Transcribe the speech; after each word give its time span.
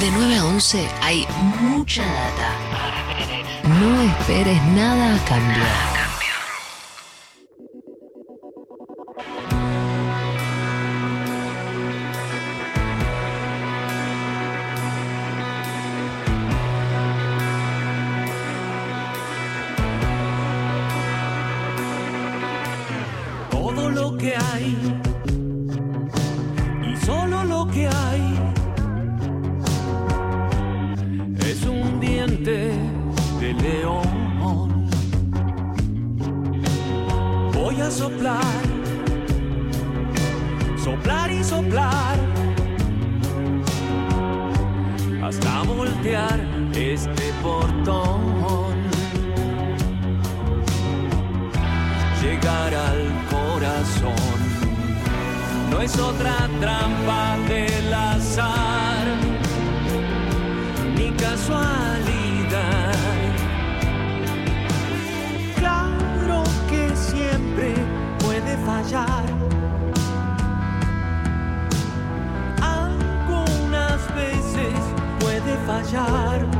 De 0.00 0.10
9 0.10 0.36
a 0.36 0.46
11 0.46 0.88
hay 1.02 1.26
mucha 1.60 2.02
data. 2.02 2.54
No 3.68 4.00
esperes 4.00 4.62
nada 4.72 5.14
a 5.14 5.24
cambio. 5.26 5.99
Portón. 47.42 48.30
llegar 52.22 52.74
al 52.74 53.08
corazón. 53.30 54.38
No 55.70 55.80
es 55.80 55.98
otra 55.98 56.48
trampa 56.60 57.36
del 57.48 57.94
azar, 57.94 59.06
ni 60.96 61.10
casualidad. 61.12 62.94
Claro 65.56 66.44
que 66.68 66.94
siempre 66.94 67.74
puede 68.18 68.56
fallar. 68.58 69.24
Algunas 72.60 74.14
veces 74.14 74.74
puede 75.20 75.56
fallar. 75.66 76.59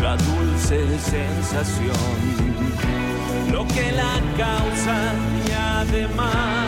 La 0.00 0.16
dulce 0.16 0.98
sensación, 0.98 1.94
lo 3.52 3.66
que 3.68 3.92
la 3.92 4.20
causa 4.36 5.14
y 5.46 5.50
además. 5.52 6.66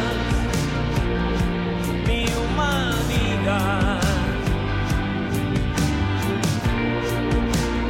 Mi 2.07 2.25
humanidad. 2.25 4.01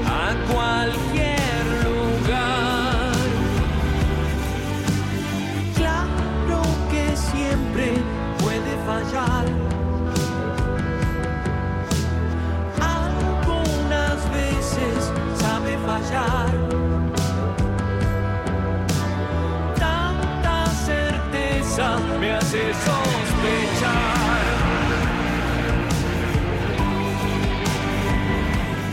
a 0.06 0.34
cualquier 0.52 1.03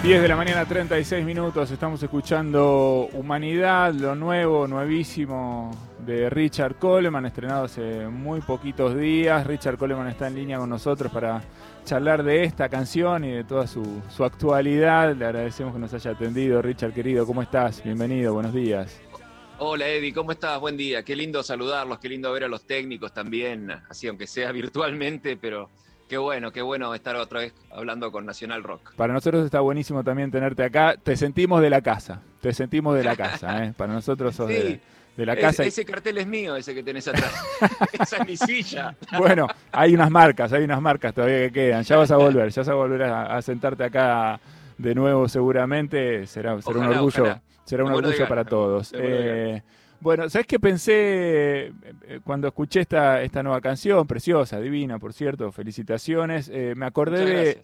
10 0.03 0.19
de 0.19 0.27
la 0.27 0.35
mañana, 0.35 0.65
36 0.65 1.23
minutos. 1.23 1.69
Estamos 1.69 2.01
escuchando 2.01 3.07
Humanidad, 3.13 3.93
lo 3.93 4.15
nuevo, 4.15 4.67
nuevísimo 4.67 5.69
de 6.03 6.27
Richard 6.27 6.75
Coleman, 6.75 7.27
estrenado 7.27 7.65
hace 7.65 8.07
muy 8.07 8.41
poquitos 8.41 8.97
días. 8.97 9.45
Richard 9.45 9.77
Coleman 9.77 10.07
está 10.07 10.25
en 10.27 10.35
línea 10.35 10.57
con 10.57 10.69
nosotros 10.69 11.11
para 11.11 11.43
charlar 11.85 12.23
de 12.23 12.43
esta 12.43 12.69
canción 12.69 13.23
y 13.25 13.31
de 13.31 13.43
toda 13.43 13.67
su, 13.67 14.01
su 14.09 14.23
actualidad. 14.23 15.15
Le 15.15 15.25
agradecemos 15.25 15.73
que 15.73 15.79
nos 15.79 15.93
haya 15.93 16.11
atendido. 16.11 16.61
Richard, 16.61 16.93
querido, 16.93 17.25
¿cómo 17.25 17.41
estás? 17.41 17.83
Bienvenido, 17.83 18.33
buenos 18.33 18.53
días. 18.53 18.99
Hola 19.59 19.87
Eddie, 19.87 20.13
¿cómo 20.13 20.31
estás? 20.31 20.59
Buen 20.59 20.75
día. 20.75 21.03
Qué 21.03 21.15
lindo 21.15 21.43
saludarlos, 21.43 21.99
qué 21.99 22.09
lindo 22.09 22.31
ver 22.31 22.45
a 22.45 22.47
los 22.47 22.65
técnicos 22.65 23.13
también, 23.13 23.69
así 23.89 24.07
aunque 24.07 24.25
sea 24.25 24.51
virtualmente, 24.51 25.37
pero 25.37 25.69
qué 26.09 26.17
bueno, 26.17 26.51
qué 26.51 26.61
bueno 26.61 26.93
estar 26.95 27.15
otra 27.15 27.41
vez 27.41 27.53
hablando 27.71 28.11
con 28.11 28.25
Nacional 28.25 28.63
Rock. 28.63 28.93
Para 28.95 29.13
nosotros 29.13 29.45
está 29.45 29.59
buenísimo 29.59 30.03
también 30.03 30.31
tenerte 30.31 30.63
acá. 30.63 30.95
Te 31.01 31.15
sentimos 31.15 31.61
de 31.61 31.69
la 31.69 31.81
casa, 31.81 32.21
te 32.41 32.53
sentimos 32.53 32.95
de 32.95 33.03
la 33.03 33.15
casa. 33.15 33.63
¿eh? 33.65 33.73
Para 33.77 33.93
nosotros 33.93 34.35
sos 34.35 34.47
Sí. 34.47 34.53
de 34.55 34.81
la 35.17 35.33
Es- 35.33 35.39
casa. 35.41 35.63
ese 35.63 35.85
cartel 35.85 36.17
es 36.17 36.27
mío, 36.27 36.55
ese 36.55 36.73
que 36.73 36.83
tenés 36.83 37.07
atrás. 37.07 37.33
Esa 37.93 38.17
es 38.17 38.27
mi 38.27 38.37
silla. 38.37 38.95
Bueno, 39.17 39.47
hay 39.71 39.93
unas 39.93 40.09
marcas, 40.09 40.51
hay 40.53 40.63
unas 40.63 40.81
marcas 40.81 41.13
todavía 41.13 41.39
que 41.47 41.51
quedan. 41.51 41.83
Ya 41.83 41.97
vas 41.97 42.11
a 42.11 42.17
volver, 42.17 42.49
ya 42.49 42.61
vas 42.61 42.69
a 42.69 42.73
volver 42.73 43.03
a, 43.03 43.35
a 43.37 43.41
sentarte 43.41 43.83
acá 43.83 44.39
de 44.77 44.95
nuevo 44.95 45.27
seguramente. 45.27 46.25
Será, 46.27 46.61
será 46.61 46.79
un 46.79 46.85
orgullo, 46.87 47.23
ojalá. 47.23 47.41
será 47.65 47.83
un 47.83 47.89
De 47.91 48.01
de 48.01 48.07
orgullo 48.07 48.27
para 48.27 48.45
todos. 48.45 48.91
De 48.91 48.97
bueno 48.99 49.15
de 49.15 49.55
Eh, 49.57 49.63
bueno, 49.99 50.29
¿sabes 50.29 50.47
qué 50.47 50.59
pensé 50.59 51.67
eh, 51.67 51.73
cuando 52.23 52.47
escuché 52.47 52.79
esta, 52.79 53.21
esta 53.21 53.43
nueva 53.43 53.61
canción? 53.61 54.07
Preciosa, 54.07 54.59
divina, 54.59 54.97
por 54.97 55.13
cierto. 55.13 55.51
Felicitaciones. 55.51 56.49
Eh, 56.51 56.73
me 56.75 56.85
acordé 56.87 57.23
de. 57.25 57.63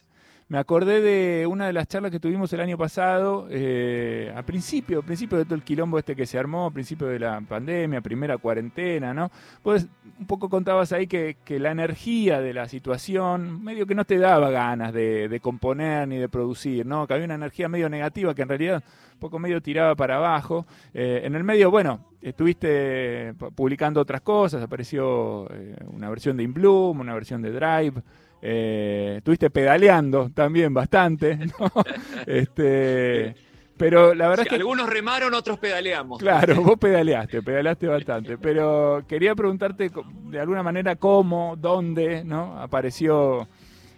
Me 0.50 0.58
acordé 0.60 1.02
de 1.02 1.46
una 1.46 1.68
de 1.68 1.74
las 1.74 1.88
charlas 1.90 2.10
que 2.10 2.22
tuvimos 2.22 2.54
el 2.54 2.62
año 2.62 2.78
pasado, 2.78 3.48
eh, 3.50 4.32
a 4.34 4.44
principio, 4.44 5.00
a 5.00 5.02
principio 5.02 5.38
de 5.38 5.44
todo 5.44 5.56
el 5.56 5.64
quilombo 5.64 6.00
este 6.00 6.16
que 6.16 6.26
se 6.26 6.40
armó, 6.40 6.68
a 6.68 6.72
principio 6.72 7.08
de 7.08 7.20
la 7.20 7.42
pandemia, 7.42 8.00
primera 8.00 8.38
cuarentena, 8.38 9.14
¿no? 9.14 9.30
Pues 9.62 9.88
un 10.18 10.26
poco 10.26 10.48
contabas 10.48 10.94
ahí 10.94 11.06
que, 11.06 11.36
que 11.44 11.60
la 11.60 11.72
energía 11.72 12.40
de 12.40 12.54
la 12.54 12.70
situación 12.70 13.62
medio 13.62 13.86
que 13.86 13.94
no 13.94 14.06
te 14.06 14.18
daba 14.18 14.50
ganas 14.50 14.94
de, 14.94 15.28
de 15.28 15.40
componer 15.42 16.08
ni 16.08 16.18
de 16.18 16.30
producir, 16.30 16.86
¿no? 16.86 17.06
Que 17.08 17.16
había 17.16 17.26
una 17.26 17.36
energía 17.36 17.68
medio 17.68 17.90
negativa 17.90 18.34
que 18.34 18.44
en 18.44 18.50
realidad 18.50 18.84
un 19.16 19.20
poco 19.20 19.40
medio 19.40 19.62
tiraba 19.62 19.96
para 19.96 20.16
abajo. 20.16 20.66
Eh, 20.94 21.24
en 21.26 21.36
el 21.36 21.44
medio, 21.44 21.70
bueno, 21.72 22.06
estuviste 22.22 23.34
pu- 23.34 23.52
publicando 23.54 24.00
otras 24.00 24.22
cosas, 24.22 24.64
apareció 24.64 25.52
eh, 25.52 25.76
una 25.88 26.10
versión 26.10 26.38
de 26.38 26.44
In 26.44 26.54
Bloom, 26.54 27.02
una 27.02 27.14
versión 27.14 27.42
de 27.42 27.52
Drive. 27.52 28.02
Eh, 28.42 29.16
estuviste 29.18 29.50
pedaleando 29.50 30.30
también 30.30 30.74
bastante, 30.74 31.38
¿no? 31.38 31.72
este, 32.28 33.36
pero 33.78 34.14
la 34.14 34.28
verdad 34.28 34.44
Sí, 34.44 34.48
es 34.48 34.50
que 34.50 34.56
Algunos 34.56 34.90
remaron, 34.90 35.34
otros 35.34 35.60
pedaleamos. 35.60 36.20
Claro, 36.20 36.62
vos 36.62 36.78
pedaleaste, 36.80 37.42
pedaleaste 37.42 37.88
bastante, 37.88 38.38
pero 38.38 39.04
quería 39.08 39.36
preguntarte 39.36 39.92
de 40.26 40.40
alguna 40.40 40.64
manera 40.64 40.96
cómo, 40.96 41.56
dónde, 41.58 42.24
¿no? 42.24 42.60
Apareció 42.60 43.48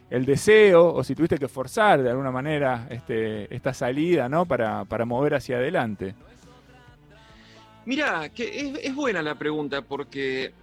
el 0.09 0.25
deseo 0.25 0.93
o 0.93 1.03
si 1.03 1.15
tuviste 1.15 1.37
que 1.37 1.47
forzar 1.47 2.01
de 2.01 2.09
alguna 2.09 2.31
manera 2.31 2.87
este, 2.89 3.53
esta 3.53 3.73
salida, 3.73 4.27
¿no? 4.27 4.45
Para, 4.45 4.85
para 4.85 5.05
mover 5.05 5.35
hacia 5.35 5.57
adelante. 5.57 6.15
Mira, 7.85 8.29
que 8.29 8.59
es, 8.59 8.79
es 8.83 8.95
buena 8.95 9.21
la 9.21 9.35
pregunta 9.35 9.81
porque 9.81 10.53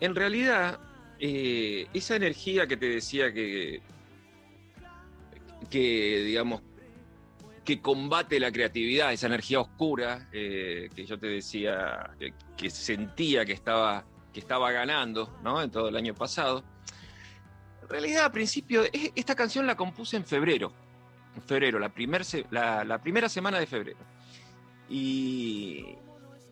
en 0.00 0.14
realidad 0.14 0.78
eh, 1.20 1.86
esa 1.92 2.16
energía 2.16 2.66
que 2.66 2.76
te 2.76 2.86
decía 2.88 3.32
que, 3.32 3.80
que 5.68 6.22
digamos, 6.24 6.62
que 7.64 7.80
combate 7.80 8.40
la 8.40 8.50
creatividad, 8.50 9.12
esa 9.12 9.26
energía 9.26 9.60
oscura 9.60 10.28
eh, 10.32 10.88
que 10.94 11.04
yo 11.04 11.18
te 11.18 11.26
decía 11.28 12.10
que, 12.56 12.70
sentía 12.70 13.44
que 13.44 13.52
estaba, 13.52 14.04
que 14.32 14.40
estaba 14.40 14.72
ganando 14.72 15.38
¿no? 15.44 15.62
en 15.62 15.70
todo 15.70 15.88
el 15.88 15.96
año 15.96 16.14
pasado. 16.14 16.64
En 17.82 17.88
realidad, 17.88 18.24
a 18.24 18.32
principio, 18.32 18.82
es- 18.92 19.12
esta 19.14 19.34
canción 19.34 19.66
la 19.66 19.76
compuse 19.76 20.16
en 20.16 20.24
febrero. 20.24 20.72
Febrero, 21.46 21.78
la, 21.78 22.84
la 22.84 22.98
primera 23.02 23.28
semana 23.28 23.58
de 23.60 23.66
febrero. 23.66 23.98
Y 24.88 25.84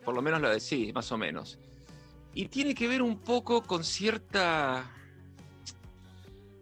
por 0.05 0.15
lo 0.15 0.23
menos 0.23 0.41
la 0.41 0.51
de 0.51 0.61
sí, 0.61 0.93
más 0.95 1.11
o 1.11 1.19
menos. 1.19 1.59
Y 2.39 2.47
tiene 2.47 2.73
que 2.73 2.87
ver 2.87 3.03
un 3.03 3.19
poco 3.19 3.65
con 3.65 3.83
cierta. 3.83 4.89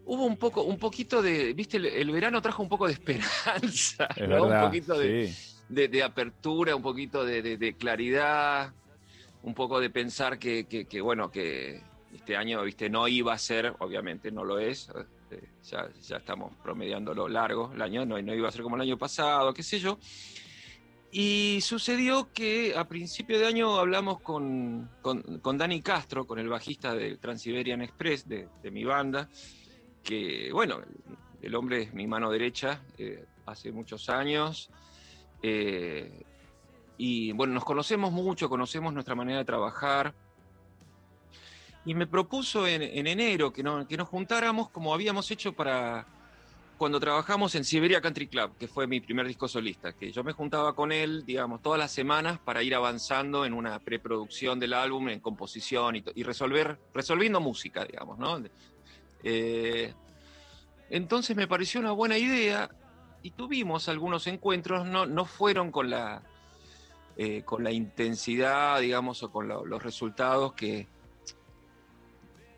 Hubo 0.06 0.24
un 0.24 0.38
poco, 0.38 0.62
un 0.62 0.78
poquito 0.78 1.20
de. 1.20 1.52
Viste, 1.52 1.76
el, 1.76 1.84
el 1.84 2.10
verano 2.12 2.40
trajo 2.40 2.62
un 2.62 2.68
poco 2.70 2.86
de 2.86 2.94
esperanza, 2.94 4.08
Es 4.16 4.26
¿no? 4.26 4.40
verdad. 4.44 4.62
un 4.62 4.68
poquito 4.70 4.98
de, 4.98 5.28
sí. 5.34 5.56
de- 5.68 5.88
de 5.88 6.02
apertura, 6.02 6.74
un 6.74 6.80
poquito 6.80 7.26
de, 7.26 7.74
claridad. 7.78 8.72
un 9.42 9.52
poco 9.52 9.78
de 9.78 9.90
pensar 9.90 10.38
que, 10.38 10.64
que- 10.64 10.86
que, 10.86 11.02
bueno, 11.02 11.30
que 11.30 11.82
este 12.14 12.38
año, 12.38 12.62
viste, 12.62 12.88
no 12.88 13.06
iba 13.06 13.34
a 13.34 13.38
ser, 13.38 13.74
obviamente 13.80 14.30
no 14.32 14.44
lo 14.44 14.58
es, 14.58 14.88
eh, 15.30 15.42
ya, 15.62 15.90
ya 16.08 16.16
estamos 16.16 16.54
promediando 16.62 17.12
lo 17.12 17.28
largo, 17.28 17.70
el 17.74 17.82
año 17.82 18.06
no, 18.06 18.20
no 18.22 18.34
iba 18.34 18.48
a 18.48 18.50
ser 18.52 18.62
como 18.62 18.76
el 18.76 18.82
año 18.82 18.96
pasado, 18.96 19.52
qué 19.52 19.62
sé 19.62 19.78
yo. 19.78 19.98
Y 21.18 21.62
sucedió 21.62 22.30
que 22.30 22.74
a 22.76 22.86
principio 22.86 23.38
de 23.38 23.46
año 23.46 23.78
hablamos 23.78 24.20
con, 24.20 24.90
con, 25.00 25.56
Dani 25.56 25.80
Castro, 25.80 26.26
con 26.26 26.38
el 26.38 26.46
bajista 26.46 26.94
del 26.94 27.18
Transiberian 27.18 27.80
Express, 27.80 28.28
de, 28.28 28.50
de 28.62 28.70
mi 28.70 28.84
banda, 28.84 29.26
que, 30.02 30.50
bueno, 30.52 30.78
el 31.40 31.54
hombre 31.54 31.84
es 31.84 31.94
mi 31.94 32.06
mano 32.06 32.30
derecha 32.30 32.82
eh, 32.98 33.24
hace 33.46 33.72
muchos 33.72 34.10
años. 34.10 34.68
eh, 35.42 36.22
y 36.98 37.32
bueno, 37.32 37.54
nos 37.54 37.64
conocemos 37.64 38.12
mucho, 38.12 38.50
conocemos 38.50 38.92
nuestra 38.92 39.14
manera 39.14 39.38
de 39.38 39.44
trabajar. 39.46 40.12
Y 41.86 41.94
me 41.94 42.06
propuso 42.06 42.66
en, 42.66 42.82
en 42.82 43.06
enero 43.06 43.54
que, 43.54 43.62
no- 43.62 43.88
que 43.88 43.96
nos 43.96 44.08
juntáramos 44.08 44.68
como 44.68 44.92
habíamos 44.92 45.30
hecho 45.30 45.54
para 45.54 46.06
cuando 46.76 47.00
trabajamos 47.00 47.54
en 47.54 47.64
Siberia 47.64 48.00
Country 48.00 48.28
Club, 48.28 48.56
que 48.58 48.68
fue 48.68 48.86
mi 48.86 49.00
primer 49.00 49.26
disco 49.26 49.48
solista, 49.48 49.92
que 49.94 50.12
yo 50.12 50.22
me 50.22 50.32
juntaba 50.32 50.74
con 50.74 50.92
él, 50.92 51.24
digamos, 51.24 51.62
todas 51.62 51.78
las 51.78 51.92
semanas 51.92 52.38
para 52.44 52.62
ir 52.62 52.74
avanzando 52.74 53.44
en 53.46 53.54
una 53.54 53.78
preproducción 53.78 54.60
del 54.60 54.74
álbum, 54.74 55.08
en 55.08 55.20
composición 55.20 55.96
y, 55.96 56.22
resolver, 56.22 56.78
resolviendo 56.92 57.40
música, 57.40 57.84
digamos, 57.84 58.18
¿no? 58.18 58.42
Eh, 59.24 59.92
entonces 60.90 61.34
me 61.36 61.48
pareció 61.48 61.80
una 61.80 61.92
buena 61.92 62.18
idea 62.18 62.68
y 63.22 63.30
tuvimos 63.32 63.88
algunos 63.88 64.26
encuentros, 64.26 64.86
no, 64.86 65.06
no 65.06 65.24
fueron 65.24 65.72
con 65.72 65.90
la, 65.90 66.22
eh, 67.16 67.42
con 67.42 67.64
la 67.64 67.72
intensidad, 67.72 68.80
digamos, 68.80 69.22
o 69.22 69.30
con 69.30 69.48
lo- 69.48 69.64
los 69.64 69.82
resultados 69.82 70.52
que... 70.52 70.88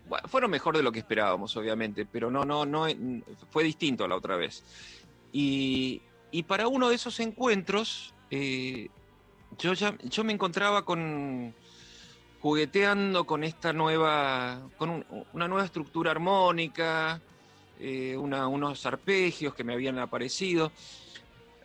Bueno, 0.08 0.26
fueron 0.28 0.50
mejor 0.50 0.76
de 0.76 0.82
lo 0.82 0.90
que 0.90 1.00
esperábamos, 1.00 1.54
obviamente, 1.56 2.06
pero 2.06 2.30
no, 2.30 2.44
no, 2.44 2.64
no, 2.64 2.88
eh, 2.88 2.96
fue 3.50 3.62
distinto 3.62 4.04
a 4.04 4.08
la 4.08 4.16
otra 4.16 4.36
vez. 4.36 4.64
Y, 5.32 6.00
y 6.30 6.42
para 6.44 6.66
uno 6.68 6.88
de 6.88 6.94
esos 6.94 7.20
encuentros, 7.20 8.14
eh, 8.30 8.88
yo, 9.58 9.74
ya, 9.74 9.96
yo 10.04 10.24
me 10.24 10.32
encontraba 10.32 10.84
con 10.84 11.54
jugueteando 12.40 13.26
con 13.26 13.44
esta 13.44 13.72
nueva, 13.72 14.70
con 14.78 14.90
un- 14.90 15.06
una 15.32 15.48
nueva 15.48 15.64
estructura 15.64 16.12
armónica, 16.12 17.20
eh, 17.80 18.16
unos 18.16 18.86
arpegios 18.86 19.54
que 19.54 19.64
me 19.64 19.72
habían 19.74 19.98
aparecido. 19.98 20.72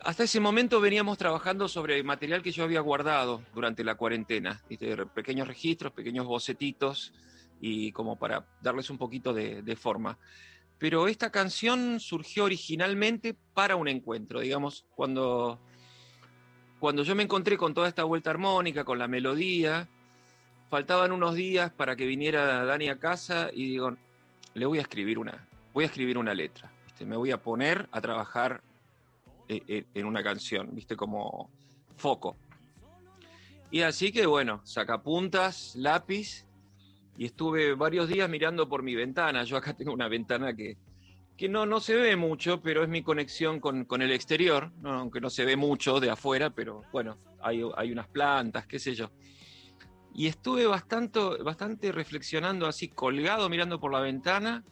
Hasta 0.02 0.24
ese 0.24 0.40
momento 0.40 0.82
veníamos 0.82 1.18
trabajando 1.18 1.70
sobre 1.70 2.04
material 2.04 2.44
que 2.44 2.52
yo 2.52 2.64
había 2.64 2.82
guardado 2.82 3.42
durante 3.54 3.84
la 3.84 3.96
cuarentena, 3.96 4.62
¿viste? 4.68 4.98
Pequeños 5.14 5.48
registros, 5.48 5.94
pequeños 5.94 6.26
bocetitos, 6.26 7.14
y 7.66 7.94
como 7.94 8.18
para 8.18 8.46
darles 8.62 8.90
un 8.90 8.98
poquito 8.98 9.34
de, 9.34 9.76
forma. 9.78 10.18
Pero 10.78 11.08
esta 11.08 11.32
canción 11.32 12.02
surgió 12.02 12.44
originalmente 12.44 13.38
para 13.54 13.78
un 13.78 13.88
encuentro, 13.88 14.42
digamos, 14.42 14.86
cuando, 14.94 15.62
cuando 16.78 17.04
yo 17.04 17.16
me 17.16 17.24
encontré 17.24 17.58
con 17.58 17.74
toda 17.74 17.88
esta 17.88 18.04
vuelta 18.04 18.32
armónica, 18.32 18.84
con 18.84 19.00
la 19.00 19.08
melodía, 19.08 19.88
faltaban 20.70 21.14
unos 21.14 21.36
días 21.36 21.72
para 21.72 21.96
que 21.96 22.06
viniera 22.06 22.66
Dani 22.66 22.90
a 22.90 23.00
casa 23.00 23.50
y 23.54 23.70
digo, 23.70 23.96
le 24.56 24.66
voy 24.66 24.80
a 24.80 24.82
escribir 24.82 25.18
una, 25.18 25.48
voy 25.74 25.86
a 25.86 25.88
escribir 25.88 26.18
una 26.18 26.34
letra, 26.34 26.70
me 27.06 27.16
voy 27.16 27.32
a 27.32 27.42
poner 27.42 27.88
a 27.94 28.02
trabajar 28.02 28.62
eh, 29.48 29.62
eh, 29.70 29.86
en 29.94 30.06
una 30.06 30.22
canción, 30.22 30.76
viste, 30.76 30.98
como 30.98 31.50
foco. 31.96 32.36
Y 33.72 33.84
así 33.84 34.12
que 34.12 34.26
bueno, 34.26 34.60
sacapuntas, 34.66 35.78
lápiz, 35.78 36.46
y 37.18 37.26
estuve 37.26 37.76
varios 37.76 38.08
días 38.08 38.30
mirando 38.30 38.68
por 38.68 38.84
mi 38.84 38.96
ventana. 38.96 39.44
Yo 39.44 39.58
acá 39.58 39.74
tengo 39.74 39.94
una 39.94 40.08
ventana 40.08 40.56
que, 40.56 40.78
que 41.38 41.50
no, 41.50 41.66
no 41.66 41.80
se 41.80 41.96
ve 41.96 42.16
mucho, 42.16 42.62
pero 42.62 42.84
es 42.84 42.90
mi 42.90 43.04
conexión 43.04 43.60
con, 43.60 43.86
con 43.86 44.02
el 44.02 44.12
exterior, 44.12 44.72
¿no? 44.82 44.94
aunque 44.94 45.22
no 45.22 45.30
se 45.30 45.46
ve 45.46 45.56
mucho 45.56 46.00
de 46.00 46.10
afuera, 46.10 46.50
pero 46.50 46.84
bueno, 46.92 47.18
hay, 47.42 47.62
hay 47.76 47.92
unas 47.92 48.08
plantas, 48.08 48.66
qué 48.66 48.80
sé 48.80 48.96
yo. 48.96 49.12
Y 50.16 50.28
estuve 50.28 50.68
bastante, 50.68 51.20
bastante 51.44 51.92
reflexionando 51.92 52.68
así, 52.68 52.90
colgado, 52.90 53.50
mirando 53.50 53.80
por 53.80 53.92
la 53.92 54.00
ventana. 54.00 54.64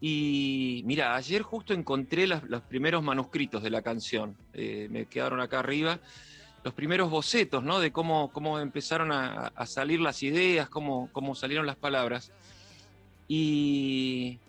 Y 0.00 0.82
mira, 0.86 1.14
ayer 1.14 1.42
justo 1.42 1.74
encontré 1.74 2.26
los 2.26 2.62
primeros 2.62 3.02
manuscritos 3.02 3.62
de 3.62 3.70
la 3.70 3.82
canción. 3.82 4.36
Eh, 4.52 4.88
me 4.90 5.06
quedaron 5.06 5.40
acá 5.40 5.60
arriba 5.60 6.00
los 6.66 6.74
primeros 6.74 7.08
bocetos, 7.08 7.62
¿no? 7.62 7.78
De 7.78 7.92
cómo, 7.92 8.32
cómo 8.32 8.58
empezaron 8.58 9.12
a, 9.12 9.52
salir 9.66 10.00
las 10.00 10.24
ideas, 10.24 10.68
cómo, 10.68 11.08
cómo 11.12 11.36
salieron 11.36 11.64
las 11.64 11.76
palabras. 11.76 12.32
Y 13.28 14.40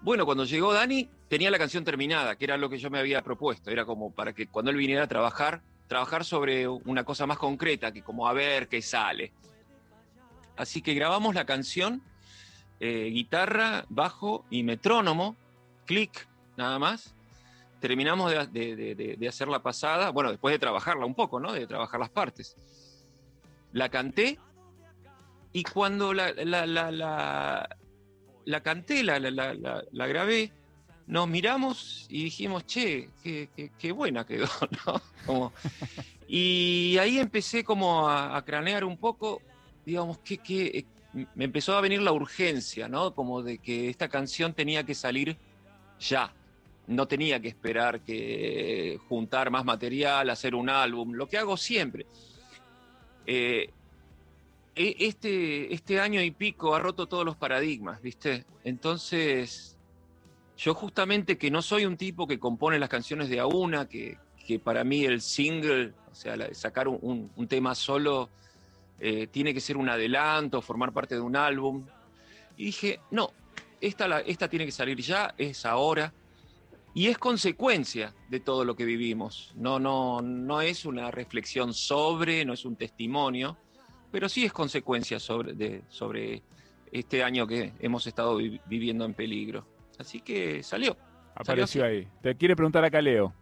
bueno, 0.00 0.24
cuando 0.24 0.46
llegó 0.46 0.72
Dani, 0.72 1.10
tenía 1.28 1.50
la 1.50 1.58
canción 1.58 1.84
terminada, 1.84 2.36
que 2.36 2.46
era 2.46 2.56
lo 2.56 2.70
que 2.70 2.78
yo 2.78 2.88
me 2.88 2.98
había 2.98 3.20
propuesto. 3.20 3.70
Era 3.70 3.84
como 3.84 4.10
para 4.10 4.32
que 4.32 4.46
cuando 4.46 4.70
él 4.70 4.78
viniera 4.78 5.02
a 5.02 5.06
trabajar, 5.06 5.60
trabajar 5.86 6.24
sobre 6.24 6.66
una 6.66 7.04
cosa 7.04 7.26
más 7.26 7.36
concreta, 7.36 7.92
que 7.92 8.02
como 8.02 8.26
a 8.26 8.32
ver 8.32 8.68
qué 8.68 8.80
sale. 8.80 9.34
Así 10.56 10.80
que 10.80 10.94
grabamos 10.94 11.34
la 11.34 11.44
canción, 11.44 12.02
eh, 12.80 13.10
guitarra, 13.12 13.84
bajo 13.90 14.46
y 14.48 14.62
metrónomo, 14.62 15.36
clic, 15.84 16.26
nada 16.56 16.78
más 16.78 17.14
terminamos 17.82 18.30
de, 18.30 18.46
de- 18.76 19.16
de- 19.18 19.28
hacer 19.28 19.48
la 19.48 19.60
pasada, 19.60 20.10
bueno, 20.10 20.30
después 20.30 20.54
de 20.54 20.58
trabajarla 20.60 21.04
un 21.04 21.14
poco, 21.16 21.40
¿no? 21.40 21.52
De 21.52 21.66
trabajar 21.66 21.98
las 21.98 22.10
partes. 22.10 22.56
La 23.72 23.88
canté 23.88 24.38
y 25.52 25.64
cuando 25.64 26.14
la, 26.14 26.32
la, 26.32 26.64
la, 26.64 26.90
la- 26.92 27.76
la 28.44 28.60
canté, 28.62 29.02
la, 29.02 29.18
la, 29.18 30.06
grabé, 30.06 30.52
nos 31.08 31.28
miramos 31.28 32.06
y 32.08 32.22
dijimos, 32.24 32.64
che, 32.66 33.10
qué, 33.22 33.48
qué- 33.78 33.92
buena 33.92 34.24
quedó, 34.24 34.46
¿no? 35.26 35.52
Y 36.28 36.96
ahí 36.98 37.18
empecé 37.18 37.64
como 37.64 38.08
a, 38.08 38.36
a 38.36 38.44
cranear 38.44 38.84
un 38.84 38.96
poco, 38.96 39.42
digamos, 39.84 40.18
que, 40.18 40.38
que 40.38 40.86
me 41.34 41.44
empezó 41.44 41.76
a 41.76 41.80
venir 41.80 42.00
la 42.00 42.12
urgencia, 42.12 42.86
¿no? 42.88 43.12
Como 43.14 43.42
de 43.42 43.58
que 43.58 43.90
esta 43.90 44.08
canción 44.08 44.54
tenía 44.54 44.84
que 44.84 44.94
salir 44.94 45.36
ya 45.98 46.32
no 46.86 47.06
tenía 47.08 47.40
que 47.40 47.48
esperar 47.48 48.02
que 48.02 48.96
juntar 49.08 49.50
más 49.50 49.64
material, 49.64 50.30
hacer 50.30 50.54
un 50.54 50.68
álbum, 50.70 51.12
lo 51.14 51.28
que 51.28 51.38
hago 51.38 51.56
siempre. 51.56 52.06
Eh, 53.26 53.74
e- 54.74 54.96
este, 55.00 55.72
este 55.74 56.00
año 56.00 56.22
y 56.22 56.30
pico 56.32 56.74
ha 56.74 56.78
roto 56.80 57.06
todos 57.06 57.24
los 57.24 57.36
paradigmas, 57.36 58.00
¿viste? 58.00 58.44
Entonces, 58.64 59.78
yo 60.56 60.74
justamente 60.74 61.38
que 61.38 61.50
no 61.50 61.62
soy 61.62 61.86
un 61.86 61.96
tipo 61.96 62.26
que 62.26 62.38
compone 62.38 62.78
las 62.78 62.88
canciones 62.88 63.28
de 63.28 63.40
a 63.40 63.46
una, 63.46 63.86
que, 63.86 64.18
que 64.46 64.60
para 64.60 64.84
mí 64.84 65.04
el 65.04 65.20
single, 65.22 65.94
o 66.06 66.14
sea, 66.14 66.36
sacar 66.54 66.88
un, 66.88 67.32
un- 67.34 67.48
tema 67.48 67.74
solo, 67.74 68.32
eh, 68.98 69.26
tiene 69.28 69.54
que 69.54 69.60
ser 69.60 69.76
un 69.76 69.88
adelanto, 69.88 70.62
formar 70.62 70.92
parte 70.92 71.14
de 71.16 71.20
un 71.20 71.36
álbum. 71.36 71.88
Y 72.56 72.66
dije, 72.66 73.04
no, 73.10 73.36
esta, 73.80 74.20
esta 74.20 74.48
tiene 74.48 74.66
que 74.66 74.72
salir 74.72 75.00
ya, 75.00 75.34
es 75.38 75.64
ahora. 75.64 76.14
Y 76.94 77.06
es 77.08 77.16
consecuencia 77.16 78.14
de 78.28 78.40
todo 78.40 78.64
lo 78.64 78.76
que 78.76 78.84
vivimos. 78.84 79.52
No, 79.56 79.78
no, 79.78 80.20
no 80.20 80.60
es 80.60 80.84
una 80.84 81.10
reflexión 81.10 81.72
sobre, 81.72 82.44
no 82.44 82.52
es 82.52 82.64
un 82.66 82.76
testimonio, 82.76 83.56
pero 84.10 84.28
sí 84.28 84.44
es 84.44 84.52
consecuencia 84.52 85.18
sobre, 85.18 85.54
de, 85.54 85.82
sobre 85.88 86.42
este 86.90 87.22
año 87.24 87.46
que 87.46 87.72
hemos 87.80 88.06
estado 88.06 88.36
vi- 88.36 88.60
viviendo 88.66 89.06
en 89.06 89.14
peligro. 89.14 89.66
Así 89.98 90.20
que 90.20 90.62
salió. 90.62 90.96
Apareció 91.34 91.84
ahí. 91.86 92.06
Te 92.20 92.34
quiere 92.36 92.54
preguntar 92.54 92.84
acá 92.84 93.00
Leo. 93.00 93.32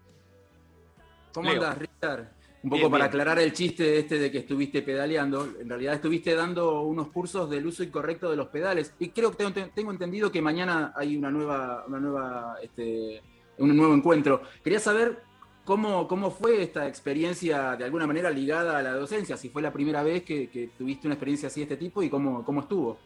¿Cómo 1.34 1.48
Leo. 1.50 1.60
andás, 1.62 1.78
Richard? 1.78 2.32
Un 2.62 2.68
poco 2.70 2.80
Bien, 2.82 2.90
para 2.92 3.04
bien. 3.04 3.08
aclarar 3.08 3.38
el 3.38 3.52
chiste 3.52 3.98
este 3.98 4.18
de 4.18 4.30
que 4.30 4.38
estuviste 4.38 4.82
pedaleando. 4.82 5.48
En 5.60 5.68
realidad 5.68 5.94
estuviste 5.94 6.34
dando 6.34 6.82
unos 6.82 7.08
cursos 7.08 7.48
del 7.48 7.66
uso 7.66 7.82
incorrecto 7.82 8.30
de 8.30 8.36
los 8.36 8.48
pedales. 8.48 8.94
Y 9.00 9.08
creo 9.08 9.30
que 9.32 9.38
tengo, 9.42 9.70
tengo 9.74 9.90
entendido 9.90 10.30
que 10.30 10.42
mañana 10.42 10.92
hay 10.94 11.16
una 11.16 11.30
nueva, 11.30 11.84
una 11.88 11.98
nueva, 11.98 12.56
este, 12.62 13.22
un 13.60 13.76
nuevo 13.76 13.94
encuentro. 13.94 14.42
Quería 14.64 14.80
saber 14.80 15.22
cómo, 15.64 16.08
cómo 16.08 16.30
fue 16.30 16.62
esta 16.62 16.88
experiencia 16.88 17.76
de 17.76 17.84
alguna 17.84 18.06
manera 18.06 18.30
ligada 18.30 18.78
a 18.78 18.82
la 18.82 18.92
docencia. 18.94 19.36
Si 19.36 19.48
fue 19.50 19.62
la 19.62 19.72
primera 19.72 20.02
vez 20.02 20.22
que, 20.24 20.48
que 20.48 20.68
tuviste 20.76 21.06
una 21.06 21.14
experiencia 21.14 21.48
así 21.48 21.60
de 21.60 21.64
este 21.64 21.76
tipo 21.76 22.02
y 22.02 22.10
cómo, 22.10 22.44
cómo 22.44 22.60
estuvo. 22.62 22.98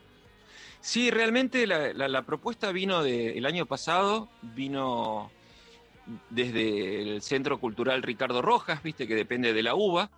Sí, 0.81 1.11
realmente 1.11 1.67
la, 1.67 1.93
la- 1.93 2.09
la 2.09 2.23
propuesta 2.23 2.71
vino 2.73 3.03
de- 3.03 3.37
el 3.39 3.47
año 3.47 3.67
pasado, 3.67 4.29
vino 4.43 5.31
desde 6.31 7.01
el 7.03 7.23
Centro 7.23 7.59
Cultural 7.59 8.03
Ricardo 8.03 8.43
Rojas, 8.43 8.83
viste, 8.83 9.07
que 9.09 9.15
depende 9.15 9.53
de 9.53 9.63
la 9.63 9.75
UBA. 9.75 10.11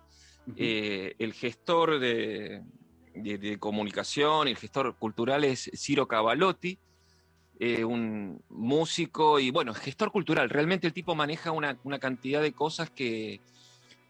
Eh, 0.55 1.15
el 1.19 1.33
gestor 1.33 1.99
de, 1.99 2.61
de- 3.15 3.37
de 3.37 3.57
comunicación, 3.59 4.47
el 4.47 4.57
gestor 4.57 4.95
cultural 4.95 5.43
es 5.43 5.69
Ciro 5.73 6.07
Cavalotti, 6.07 6.77
eh, 7.59 7.83
un 7.83 8.41
músico 8.49 9.39
y 9.39 9.51
bueno, 9.51 9.73
gestor 9.73 10.11
cultural. 10.11 10.49
Realmente 10.49 10.87
el 10.87 10.93
tipo 10.93 11.15
maneja 11.15 11.51
una, 11.51 11.77
una 11.83 11.99
cantidad 11.99 12.41
de 12.41 12.53
cosas 12.53 12.89
que, 12.89 13.41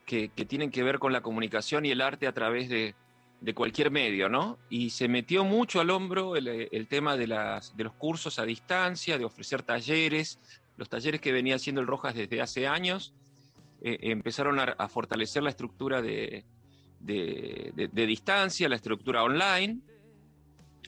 que, 0.05 0.29
tienen 0.29 0.71
que 0.71 0.83
ver 0.83 0.99
con 0.99 1.13
la 1.13 1.21
comunicación 1.21 1.85
y 1.85 1.91
el 1.91 2.01
arte 2.01 2.27
a 2.27 2.33
través 2.33 2.69
de, 2.69 2.95
de 3.41 3.53
cualquier 3.53 3.91
medio, 3.91 4.29
¿no? 4.29 4.57
Y 4.69 4.89
se 4.89 5.07
metió 5.07 5.43
mucho 5.43 5.79
al 5.79 5.89
hombro 5.89 6.35
el, 6.35 6.47
el 6.47 6.87
tema 6.87 7.17
de, 7.17 7.27
las, 7.27 7.75
de 7.75 7.83
los 7.85 7.93
cursos 7.93 8.39
a 8.39 8.45
distancia, 8.45 9.17
de 9.17 9.25
ofrecer 9.25 9.63
talleres, 9.63 10.39
los 10.77 10.89
talleres 10.89 11.21
que 11.21 11.31
venía 11.31 11.55
haciendo 11.55 11.81
el 11.81 11.87
Rojas 11.87 12.15
desde 12.15 12.41
hace 12.41 12.67
años, 12.67 13.13
eh, 13.81 13.97
empezaron 14.01 14.59
a, 14.59 14.63
a, 14.63 14.87
fortalecer 14.87 15.43
la 15.43 15.49
estructura 15.49 16.01
de, 16.01 16.45
de, 16.99 17.89
de, 17.91 18.05
distancia, 18.05 18.69
la 18.69 18.75
estructura 18.75 19.23
online. 19.23 19.79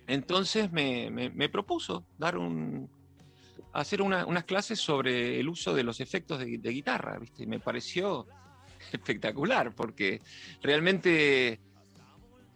Entonces 0.09 0.71
me, 0.71 1.11
me, 1.11 1.49
propuso 1.49 2.03
dar 2.17 2.35
un, 2.35 2.89
hacer 3.73 4.01
una, 4.01 4.25
unas 4.25 4.43
clases 4.43 4.79
sobre 4.79 5.39
el 5.39 5.47
uso 5.47 5.75
de 5.75 5.83
los 5.83 5.99
efectos 5.99 6.39
de, 6.39 6.57
guitarra, 6.57 7.19
¿viste? 7.19 7.43
Y 7.43 7.45
me 7.45 7.59
pareció 7.59 8.25
espectacular, 8.91 9.75
porque 9.75 10.19
realmente 10.63 11.59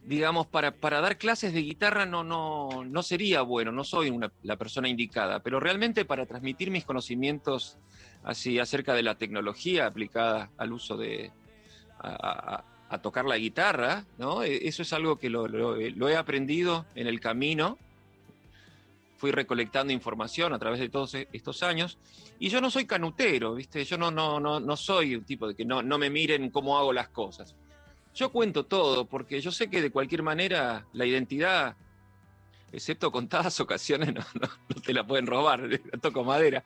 digamos, 0.03 0.47
para, 0.47 0.71
para, 0.71 0.99
dar 0.99 1.19
clases 1.19 1.53
de 1.53 1.61
guitarra 1.61 2.07
no, 2.07 2.23
no, 2.23 2.83
no 2.85 3.03
sería 3.03 3.43
bueno, 3.43 3.71
no 3.71 3.83
soy 3.83 4.09
una, 4.09 4.33
la 4.41 4.57
persona 4.57 4.89
indicada, 4.89 5.41
pero 5.41 5.59
realmente 5.59 6.05
para 6.05 6.25
transmitir 6.25 6.71
mis 6.71 6.85
conocimientos 6.85 7.77
así 8.23 8.57
acerca 8.57 8.95
de 8.95 9.03
la 9.03 9.15
tecnología 9.15 9.85
aplicada 9.85 10.49
al 10.57 10.73
uso 10.73 10.97
de 10.97 11.31
a 12.93 13.01
tocar 13.01 13.25
la 13.25 13.37
guitarra, 13.37 14.05
¿no? 14.17 14.43
E, 14.43 14.67
eso 14.67 14.81
es 14.81 14.93
algo 14.93 15.17
que 15.17 15.29
lo, 15.29 15.47
lo, 15.47 15.75
lo, 15.75 16.09
he 16.09 16.15
aprendido 16.15 16.85
en 16.95 17.07
el 17.07 17.19
camino. 17.19 17.77
Fui 19.17 19.31
recolectando 19.31 19.93
información 19.93 20.53
a 20.53 20.59
través 20.59 20.79
de 20.79 20.89
todos 20.89 21.15
estos 21.15 21.63
años. 21.63 21.97
Y 22.39 22.49
yo 22.49 22.61
no 22.61 22.69
soy 22.69 22.85
canutero, 22.85 23.55
¿viste? 23.55 23.83
Yo 23.85 23.97
no, 23.97 24.11
no, 24.11 24.39
no, 24.39 24.59
no 24.59 24.77
soy 24.77 25.15
un 25.15 25.23
tipo 25.23 25.47
de 25.47 25.55
que 25.55 25.65
no, 25.65 25.81
no 25.81 25.97
me 25.97 26.09
miren 26.09 26.49
cómo 26.49 26.77
hago 26.77 26.93
las 26.93 27.09
cosas 27.09 27.55
yo 28.15 28.31
cuento 28.31 28.65
todo, 28.65 29.05
porque 29.05 29.41
yo 29.41 29.51
sé 29.51 29.69
que 29.69 29.81
de 29.81 29.91
cualquier 29.91 30.23
manera 30.23 30.85
la 30.93 31.05
identidad, 31.05 31.75
excepto 32.73 33.11
contadas 33.11 33.59
ocasiones, 33.59 34.07
no, 34.13 34.21
no, 34.41 34.47
no 34.69 34.81
te 34.81 34.93
la 34.93 35.05
pueden 35.05 35.27
robar, 35.27 35.69
toco 36.01 36.23
madera, 36.23 36.63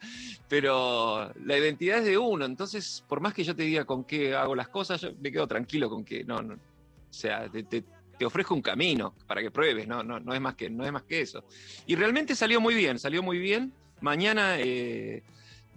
pero 0.47 1.31
la 1.43 1.57
identidad 1.57 1.99
es 1.99 2.05
de 2.05 2.17
uno, 2.17 2.45
entonces 2.45 3.03
por 3.07 3.19
más 3.19 3.33
que 3.33 3.43
yo 3.43 3.55
te 3.55 3.63
diga 3.63 3.85
con 3.85 4.03
qué 4.03 4.35
hago 4.35 4.55
las 4.55 4.69
cosas, 4.69 5.05
me 5.21 5.31
quedo 5.31 5.47
tranquilo 5.47 5.89
con 5.89 6.03
que 6.03 6.23
no, 6.23 6.41
no 6.41 6.55
o 6.55 7.13
sea, 7.13 7.49
te, 7.49 7.63
te, 7.63 7.83
te, 8.17 8.25
ofrezco 8.25 8.53
un 8.53 8.61
camino 8.61 9.13
para 9.27 9.41
que 9.41 9.51
pruebes, 9.51 9.87
no, 9.87 10.03
no, 10.03 10.19
no, 10.19 10.33
es 10.33 10.41
más 10.41 10.55
que, 10.55 10.69
no 10.69 10.85
es 10.85 10.91
más 10.91 11.03
que 11.03 11.21
eso. 11.21 11.43
Y 11.85 11.95
realmente 11.95 12.35
salió 12.35 12.59
muy 12.59 12.75
bien, 12.75 12.99
salió 12.99 13.23
muy 13.23 13.39
bien. 13.39 13.71
Mañana... 14.01 14.59
Eh, 14.59 15.23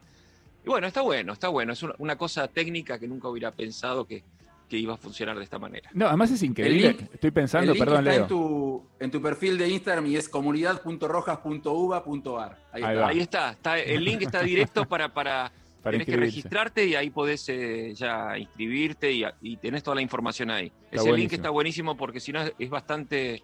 y, 0.64 0.66
bueno, 0.66 0.88
está 0.88 1.02
bueno, 1.02 1.34
está 1.34 1.50
bueno. 1.50 1.74
Es 1.74 1.84
una, 1.84 1.96
una, 2.00 2.18
cosa 2.18 2.48
técnica 2.48 3.00
que 3.00 3.08
nunca 3.08 3.30
hubiera 3.30 3.52
pensado 3.52 4.06
que, 4.06 4.24
que 4.72 4.78
iba 4.78 4.94
a 4.94 4.98
funcionar 4.98 5.38
de 5.38 5.44
esta 5.44 5.60
manera. 5.60 5.90
No, 5.94 6.08
además 6.08 6.32
es 6.32 6.42
increíble. 6.44 6.94
link, 6.94 7.02
Estoy 7.14 7.32
pensando, 7.32 7.76
perdón, 7.76 8.08
está 8.08 8.12
Leo. 8.12 8.22
En 8.22 8.28
tu, 8.28 8.86
en 9.02 9.12
tu 9.12 9.22
perfil 9.22 9.58
de 9.58 9.68
Instagram 9.68 10.08
y 10.08 10.16
es 10.16 10.30
comunidad.rojas.uva.ar. 10.30 12.58
Ahí, 12.72 12.84
Ahí, 12.84 12.94
está. 12.94 13.08
Ahí 13.08 13.20
está, 13.20 13.52
está. 13.52 13.78
El 13.80 14.06
link 14.06 14.22
está 14.22 14.42
directo 14.42 14.88
para, 14.88 15.14
para 15.14 15.52
para 15.82 15.94
tenés 15.94 16.08
que 16.08 16.18
registrarte 16.18 16.86
y 16.86 16.96
ahí 16.96 17.10
podés 17.10 17.48
eh, 17.50 17.94
ya 17.96 18.38
inscribirte 18.38 19.12
y, 19.12 19.24
y, 19.42 19.58
tenés 19.58 19.84
toda 19.84 19.96
la 19.96 20.02
información 20.02 20.52
ahí. 20.52 20.68
Está 20.68 20.98
Ese 20.98 21.10
buenísimo. 21.10 21.16
link 21.18 21.34
está 21.34 21.50
buenísimo 21.50 21.98
porque 21.98 22.20
si 22.20 22.32
no 22.32 22.42
es 22.58 22.70
bastante 22.70 23.44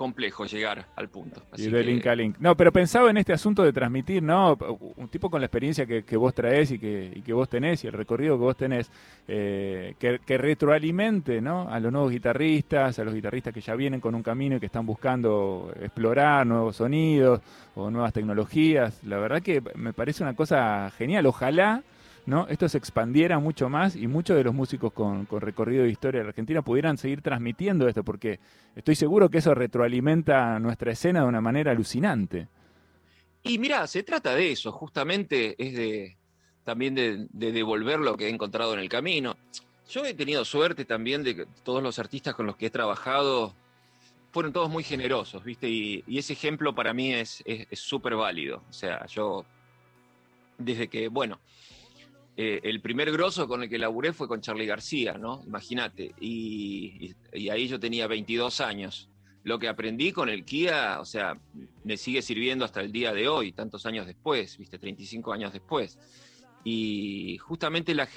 complejo 0.00 0.46
llegar 0.46 0.86
al 0.96 1.10
punto. 1.10 1.42
Así 1.52 1.64
y 1.64 1.70
de 1.70 1.80
que... 1.80 1.84
link 1.84 2.06
a 2.06 2.14
link. 2.14 2.36
No, 2.38 2.56
pero 2.56 2.72
pensaba 2.72 3.10
en 3.10 3.18
este 3.18 3.34
asunto 3.34 3.62
de 3.62 3.70
transmitir, 3.70 4.22
¿no? 4.22 4.56
Un 4.96 5.08
tipo 5.08 5.28
con 5.28 5.42
la 5.42 5.46
experiencia 5.46 5.84
que, 5.84 6.04
que 6.04 6.16
vos 6.16 6.32
traes 6.32 6.70
y 6.70 6.78
que, 6.78 7.12
y 7.16 7.20
que, 7.20 7.34
vos 7.34 7.50
tenés 7.50 7.84
y 7.84 7.88
el 7.88 7.92
recorrido 7.92 8.38
que 8.38 8.42
vos 8.42 8.56
tenés, 8.56 8.90
eh, 9.28 9.96
que, 9.98 10.18
que, 10.24 10.38
retroalimente, 10.38 11.42
¿no? 11.42 11.68
A 11.68 11.78
los 11.80 11.92
nuevos 11.92 12.12
guitarristas, 12.12 12.98
a 12.98 13.04
los 13.04 13.12
guitarristas 13.12 13.52
que 13.52 13.60
ya 13.60 13.74
vienen 13.74 14.00
con 14.00 14.14
un 14.14 14.22
camino 14.22 14.56
y 14.56 14.60
que 14.60 14.64
están 14.64 14.86
buscando 14.86 15.70
explorar 15.78 16.46
nuevos 16.46 16.76
sonidos 16.76 17.42
o 17.74 17.90
nuevas 17.90 18.14
tecnologías. 18.14 19.04
La 19.04 19.18
verdad 19.18 19.42
que 19.42 19.62
me 19.74 19.92
parece 19.92 20.22
una 20.22 20.34
cosa 20.34 20.90
genial. 20.96 21.26
Ojalá. 21.26 21.82
¿No? 22.30 22.46
esto 22.48 22.68
se 22.68 22.78
expandiera 22.78 23.40
mucho 23.40 23.68
más 23.68 23.96
y 23.96 24.06
muchos 24.06 24.36
de 24.36 24.44
los 24.44 24.54
músicos 24.54 24.92
con, 24.92 25.26
recorrido 25.26 25.82
de 25.82 25.90
historia 25.90 26.20
de 26.20 26.24
la 26.24 26.28
Argentina 26.30 26.62
pudieran 26.62 26.96
seguir 26.96 27.22
transmitiendo 27.22 27.88
esto, 27.88 28.04
porque 28.04 28.38
estoy 28.76 28.94
seguro 28.94 29.28
que 29.28 29.38
eso 29.38 29.52
retroalimenta 29.52 30.58
nuestra 30.60 30.92
escena 30.92 31.22
de 31.22 31.26
una 31.26 31.40
manera 31.40 31.72
alucinante. 31.72 32.46
Y 33.42 33.58
mira, 33.58 33.84
se 33.88 34.04
trata 34.04 34.34
de 34.34 34.52
eso, 34.52 34.70
justamente 34.70 35.56
es 35.58 35.74
de 35.74 36.16
también 36.62 36.94
de, 36.94 37.26
de, 37.30 37.50
devolver 37.50 37.98
lo 37.98 38.16
que 38.16 38.26
he 38.26 38.30
encontrado 38.30 38.74
en 38.74 38.80
el 38.80 38.88
camino. 38.88 39.36
Yo 39.88 40.04
he 40.04 40.14
tenido 40.14 40.44
suerte 40.44 40.84
también 40.84 41.24
de 41.24 41.34
que 41.34 41.46
todos 41.64 41.82
los 41.82 41.98
artistas 41.98 42.34
con 42.34 42.46
los 42.46 42.54
que 42.54 42.66
he 42.66 42.70
trabajado 42.70 43.56
fueron 44.30 44.52
todos 44.52 44.70
muy 44.70 44.84
generosos, 44.84 45.42
¿viste? 45.42 45.68
Y, 45.68 46.04
y 46.06 46.18
ese 46.18 46.34
ejemplo 46.34 46.74
para 46.74 46.94
mí 46.94 47.12
es 47.12 47.42
súper 47.72 48.14
válido. 48.14 48.62
O 48.70 48.72
sea, 48.72 49.04
yo, 49.06 49.44
desde 50.58 50.86
que, 50.86 51.08
bueno, 51.08 51.40
eh, 52.36 52.60
el 52.62 52.80
primer 52.80 53.10
grosso 53.12 53.46
con 53.46 53.62
el 53.62 53.68
que 53.68 53.78
laburé 53.78 54.12
fue 54.12 54.28
con 54.28 54.40
Charlie 54.40 54.66
García, 54.66 55.14
¿no? 55.18 55.42
Imagínate. 55.46 56.14
Y, 56.20 57.14
y, 57.32 57.48
ahí 57.48 57.68
yo 57.68 57.78
tenía 57.78 58.06
22 58.06 58.60
años. 58.60 59.08
Lo 59.42 59.58
que 59.58 59.68
aprendí 59.68 60.12
con 60.12 60.28
el 60.28 60.44
Kia, 60.44 61.00
o 61.00 61.04
sea, 61.04 61.38
me 61.84 61.96
sigue 61.96 62.22
sirviendo 62.22 62.64
hasta 62.64 62.80
el 62.80 62.92
día 62.92 63.12
de 63.12 63.28
hoy, 63.28 63.52
tantos 63.52 63.86
años 63.86 64.06
después, 64.06 64.58
¿viste? 64.58 64.78
35 64.78 65.32
años 65.32 65.52
después. 65.52 65.98
Y 66.62 67.38
justamente 67.38 67.94
la, 67.94 68.08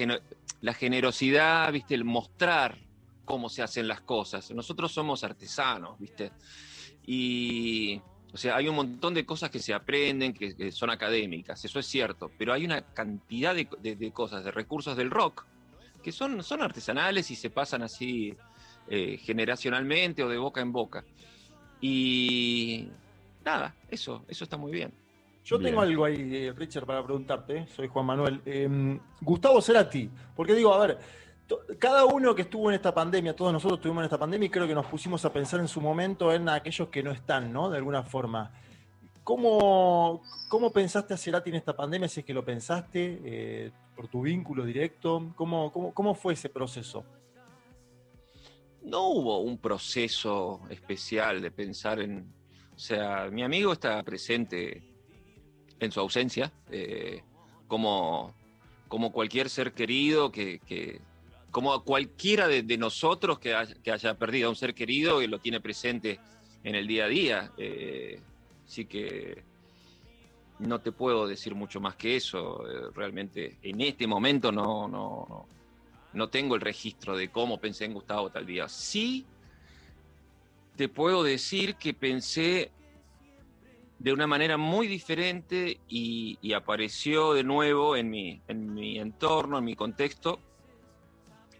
la 0.61 0.73
generosidad, 0.73 1.71
¿viste? 1.71 1.95
El 1.95 2.03
mostrar 2.03 2.77
cómo 3.25 3.49
se 3.49 3.61
hacen 3.61 3.87
las 3.87 4.01
cosas. 4.01 4.51
Nosotros 4.51 4.91
somos 4.91 5.23
artesanos, 5.23 5.97
¿viste? 5.99 6.31
Y 7.05 8.01
o 8.33 8.37
sea, 8.37 8.55
hay 8.55 8.67
un 8.67 8.75
montón 8.75 9.13
de 9.13 9.25
cosas 9.25 9.51
que 9.51 9.59
se 9.59 9.73
aprenden, 9.75 10.33
que, 10.33 10.55
que 10.55 10.71
son 10.71 10.89
académicas, 10.89 11.63
eso 11.63 11.79
es 11.79 11.85
cierto, 11.85 12.31
pero 12.37 12.51
hay 12.51 12.65
una 12.65 12.81
cantidad 12.81 13.53
de, 13.53 13.67
de, 13.79 13.95
de, 13.95 14.11
cosas, 14.11 14.43
de 14.43 14.51
recursos 14.51 14.97
del 14.97 15.11
rock, 15.11 15.45
que 16.01 16.11
son, 16.11 16.43
son 16.43 16.63
artesanales 16.63 17.29
y 17.29 17.35
se 17.35 17.51
pasan 17.51 17.83
así 17.83 18.35
eh, 18.89 19.17
generacionalmente 19.17 20.23
o 20.23 20.29
de 20.29 20.37
boca 20.37 20.61
en 20.61 20.71
boca. 20.71 21.03
Y 21.79 22.87
nada, 23.45 23.75
eso, 23.89 24.25
eso 24.27 24.43
está 24.43 24.57
muy 24.57 24.71
bien. 24.71 24.91
Yo 25.45 25.57
bien. 25.57 25.71
tengo 25.71 25.81
algo 25.81 26.05
ahí, 26.05 26.49
Richard, 26.51 26.85
para 26.85 27.03
preguntarte, 27.03 27.67
soy 27.67 27.87
Juan 27.87 28.05
Manuel. 28.05 28.41
Eh, 28.45 28.99
Gustavo 29.21 29.61
Cerati, 29.61 30.09
porque 30.35 30.55
digo, 30.55 30.73
a 30.73 30.87
ver, 30.87 30.99
cada 31.79 32.05
uno 32.05 32.33
que 32.33 32.43
estuvo 32.43 32.69
en 32.69 32.75
esta 32.75 32.93
pandemia, 32.93 33.35
todos 33.35 33.51
nosotros 33.51 33.79
estuvimos 33.79 34.01
en 34.01 34.05
esta 34.05 34.17
pandemia 34.17 34.47
y 34.47 34.49
creo 34.49 34.67
que 34.67 34.75
nos 34.75 34.85
pusimos 34.85 35.23
a 35.25 35.33
pensar 35.33 35.59
en 35.59 35.67
su 35.67 35.81
momento 35.81 36.33
en 36.33 36.47
aquellos 36.49 36.87
que 36.89 37.03
no 37.03 37.11
están, 37.11 37.51
¿no? 37.51 37.69
De 37.69 37.77
alguna 37.77 38.03
forma. 38.03 38.51
¿Cómo, 39.23 40.21
cómo 40.49 40.71
pensaste 40.71 41.13
a 41.13 41.17
Cerati 41.17 41.49
en 41.49 41.55
esta 41.57 41.75
pandemia? 41.75 42.07
Si 42.07 42.21
es 42.21 42.25
que 42.25 42.33
lo 42.33 42.43
pensaste, 42.43 43.21
eh, 43.23 43.71
por 43.95 44.07
tu 44.07 44.21
vínculo 44.21 44.65
directo, 44.65 45.31
¿cómo, 45.35 45.71
cómo, 45.71 45.93
¿cómo 45.93 46.15
fue 46.15 46.33
ese 46.33 46.49
proceso? 46.49 47.05
No 48.81 49.07
hubo 49.09 49.39
un 49.39 49.57
proceso 49.57 50.61
especial 50.69 51.41
de 51.41 51.51
pensar 51.51 51.99
en... 51.99 52.33
O 52.75 52.79
sea, 52.79 53.29
mi 53.31 53.43
amigo 53.43 53.71
está 53.71 54.01
presente 54.03 54.83
en 55.79 55.91
su 55.91 55.99
ausencia, 55.99 56.51
eh, 56.71 57.21
como, 57.67 58.33
como 58.87 59.11
cualquier 59.11 59.49
ser 59.49 59.73
querido 59.73 60.31
que, 60.31 60.59
que 60.59 60.99
como 61.53 61.71
a 61.71 61.83
cualquiera 61.83 62.47
de, 62.47 62.77
nosotros 62.79 63.37
que 63.37 63.53
haya, 63.53 63.75
que 63.75 63.91
haya, 63.91 64.15
perdido 64.15 64.47
a 64.47 64.49
un 64.49 64.55
ser 64.55 64.73
querido 64.73 65.21
y 65.21 65.27
lo 65.27 65.37
tiene 65.37 65.61
presente 65.61 66.19
en 66.63 66.73
el 66.73 66.87
día 66.87 67.05
a 67.05 67.07
día. 67.07 67.51
Eh, 67.57 68.19
así 68.65 68.85
que 68.85 69.43
no 70.57 70.81
te 70.81 70.91
puedo 70.91 71.27
decir 71.27 71.53
mucho 71.53 71.79
más 71.79 71.95
que 71.95 72.15
eso. 72.15 72.67
Eh, 72.67 72.89
realmente 72.95 73.59
en 73.61 73.81
este 73.81 74.07
momento 74.07 74.51
no, 74.51 74.87
no, 74.87 75.27
no, 75.29 75.47
no 76.13 76.29
tengo 76.29 76.55
el 76.55 76.61
registro 76.61 77.15
de 77.15 77.29
cómo 77.29 77.59
pensé 77.59 77.85
en 77.85 77.93
Gustavo 77.93 78.31
tal 78.31 78.47
día. 78.47 78.67
Sí, 78.67 79.23
te 80.75 80.89
puedo 80.89 81.21
decir 81.21 81.75
que 81.75 81.93
pensé 81.93 82.71
de 83.99 84.11
una 84.11 84.25
manera 84.25 84.57
muy 84.57 84.87
diferente 84.87 85.79
y, 85.87 86.39
y 86.41 86.53
apareció 86.53 87.33
de 87.33 87.43
nuevo 87.43 87.95
en 87.95 88.09
mi, 88.09 88.41
en 88.47 88.73
mi 88.73 88.97
entorno, 88.97 89.59
en 89.59 89.65
mi 89.65 89.75
contexto, 89.75 90.39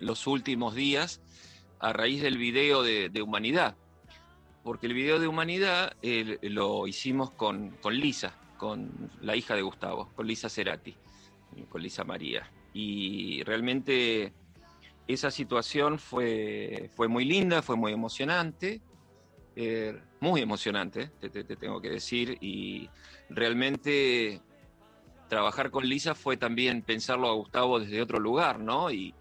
los 0.03 0.27
últimos 0.27 0.75
días 0.75 1.21
a 1.79 1.93
raíz 1.93 2.21
del 2.21 2.37
video 2.37 2.83
de, 2.83 3.09
Humanidad. 3.21 3.75
Porque 4.63 4.87
el 4.87 4.93
video 4.93 5.19
de 5.19 5.27
Humanidad 5.27 5.93
lo 6.41 6.87
hicimos 6.87 7.31
con, 7.31 7.71
con 7.81 7.95
Lisa, 7.95 8.33
con 8.57 9.11
la 9.21 9.35
hija 9.35 9.55
de 9.55 9.61
Gustavo, 9.61 10.11
con 10.15 10.25
Lisa 10.25 10.49
Cerati, 10.49 10.95
con 11.69 11.81
Lisa 11.81 12.03
María. 12.05 12.49
Y 12.73 13.43
realmente 13.43 14.33
esa 15.07 15.31
situación 15.31 15.99
fue, 15.99 16.89
fue 16.95 17.09
muy 17.09 17.25
linda, 17.25 17.61
fue 17.61 17.75
muy 17.75 17.91
emocionante, 17.91 18.79
eh, 19.55 19.99
muy 20.21 20.41
emocionante, 20.41 21.11
te, 21.19 21.29
te- 21.29 21.43
te 21.43 21.57
tengo 21.57 21.81
que 21.81 21.89
decir, 21.89 22.37
y 22.39 22.89
realmente 23.29 24.41
trabajar 25.27 25.71
con 25.71 25.85
Lisa 25.87 26.15
fue 26.15 26.37
también 26.37 26.81
pensarlo 26.83 27.27
a 27.27 27.33
Gustavo 27.33 27.79
desde 27.79 28.01
otro 28.01 28.19
lugar, 28.19 28.59
¿no? 28.59 28.91
Y- 28.91 29.13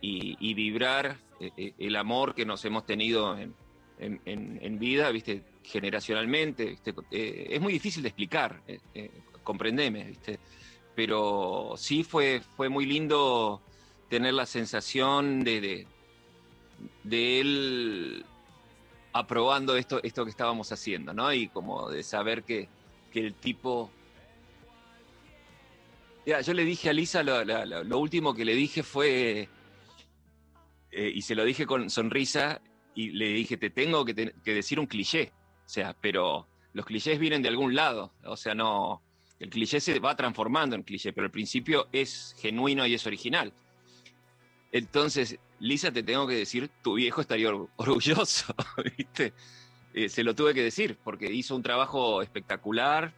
y- 0.00 0.54
vibrar 0.54 1.18
eh, 1.40 1.50
eh, 1.56 1.72
el 1.78 1.96
amor 1.96 2.34
que 2.34 2.44
nos 2.44 2.64
hemos 2.64 2.86
tenido 2.86 3.36
en, 3.38 3.54
en- 3.98 4.20
en- 4.24 4.78
vida, 4.78 5.10
¿viste? 5.10 5.42
Generacionalmente. 5.62 6.78
Eh, 7.10 7.46
es 7.50 7.60
muy 7.60 7.72
difícil 7.72 8.02
de 8.02 8.08
explicar, 8.08 8.62
comprendeme, 9.42 10.04
¿viste? 10.04 10.38
Pero 10.94 11.74
sí 11.76 12.02
fue, 12.02 12.40
fue 12.56 12.68
muy 12.68 12.86
lindo 12.86 13.60
tener 14.08 14.34
la 14.34 14.46
sensación 14.46 15.44
de, 15.44 15.86
de, 17.04 17.40
él 17.40 18.24
aprobando 19.12 19.76
esto, 19.76 20.02
esto 20.02 20.24
que 20.24 20.30
estábamos 20.30 20.72
haciendo, 20.72 21.12
¿no? 21.14 21.32
Y 21.32 21.48
como 21.48 21.88
de 21.88 22.02
saber 22.02 22.42
que, 22.42 22.68
que 23.12 23.20
el 23.20 23.34
tipo... 23.34 23.90
Ya, 26.26 26.40
yo 26.42 26.52
le 26.52 26.64
dije 26.64 26.90
a 26.90 26.92
Lisa, 26.92 27.22
lo 27.22 27.98
último 27.98 28.34
que 28.34 28.44
le 28.44 28.54
dije 28.54 28.82
fue, 28.82 29.48
eh, 30.92 31.12
y 31.14 31.22
se 31.22 31.34
lo 31.34 31.44
dije 31.44 31.66
con 31.66 31.90
sonrisa, 31.90 32.60
y 32.94 33.10
le 33.10 33.28
dije, 33.28 33.56
te 33.56 33.70
tengo 33.70 34.04
que, 34.04 34.14
decir 34.44 34.80
un 34.80 34.86
cliché, 34.86 35.32
o 35.64 35.68
sea, 35.68 35.96
pero 36.00 36.48
los 36.72 36.84
clichés 36.84 37.18
vienen 37.18 37.42
de 37.42 37.48
algún 37.48 37.74
lado, 37.74 38.14
o 38.24 38.36
sea, 38.36 38.54
no, 38.54 39.02
el 39.38 39.50
cliché 39.50 39.80
se 39.80 39.98
va 40.00 40.16
transformando 40.16 40.76
en 40.76 40.82
cliché, 40.82 41.12
pero 41.12 41.26
al 41.26 41.30
principio 41.30 41.88
es 41.92 42.34
genuino 42.38 42.86
y 42.86 42.94
es 42.94 43.06
original. 43.06 43.52
Entonces, 44.72 45.38
Lisa, 45.58 45.92
te 45.92 46.02
tengo 46.02 46.26
que 46.26 46.34
decir, 46.34 46.70
tu 46.82 46.94
viejo 46.94 47.20
estaría 47.20 47.48
or- 47.48 47.70
orgulloso, 47.76 48.54
¿viste? 48.96 49.32
Eh, 49.94 50.08
se 50.08 50.22
lo 50.22 50.34
tuve 50.34 50.54
que 50.54 50.62
decir, 50.62 50.98
porque 51.02 51.32
hizo 51.32 51.56
un 51.56 51.62
trabajo 51.62 52.22
espectacular, 52.22 53.14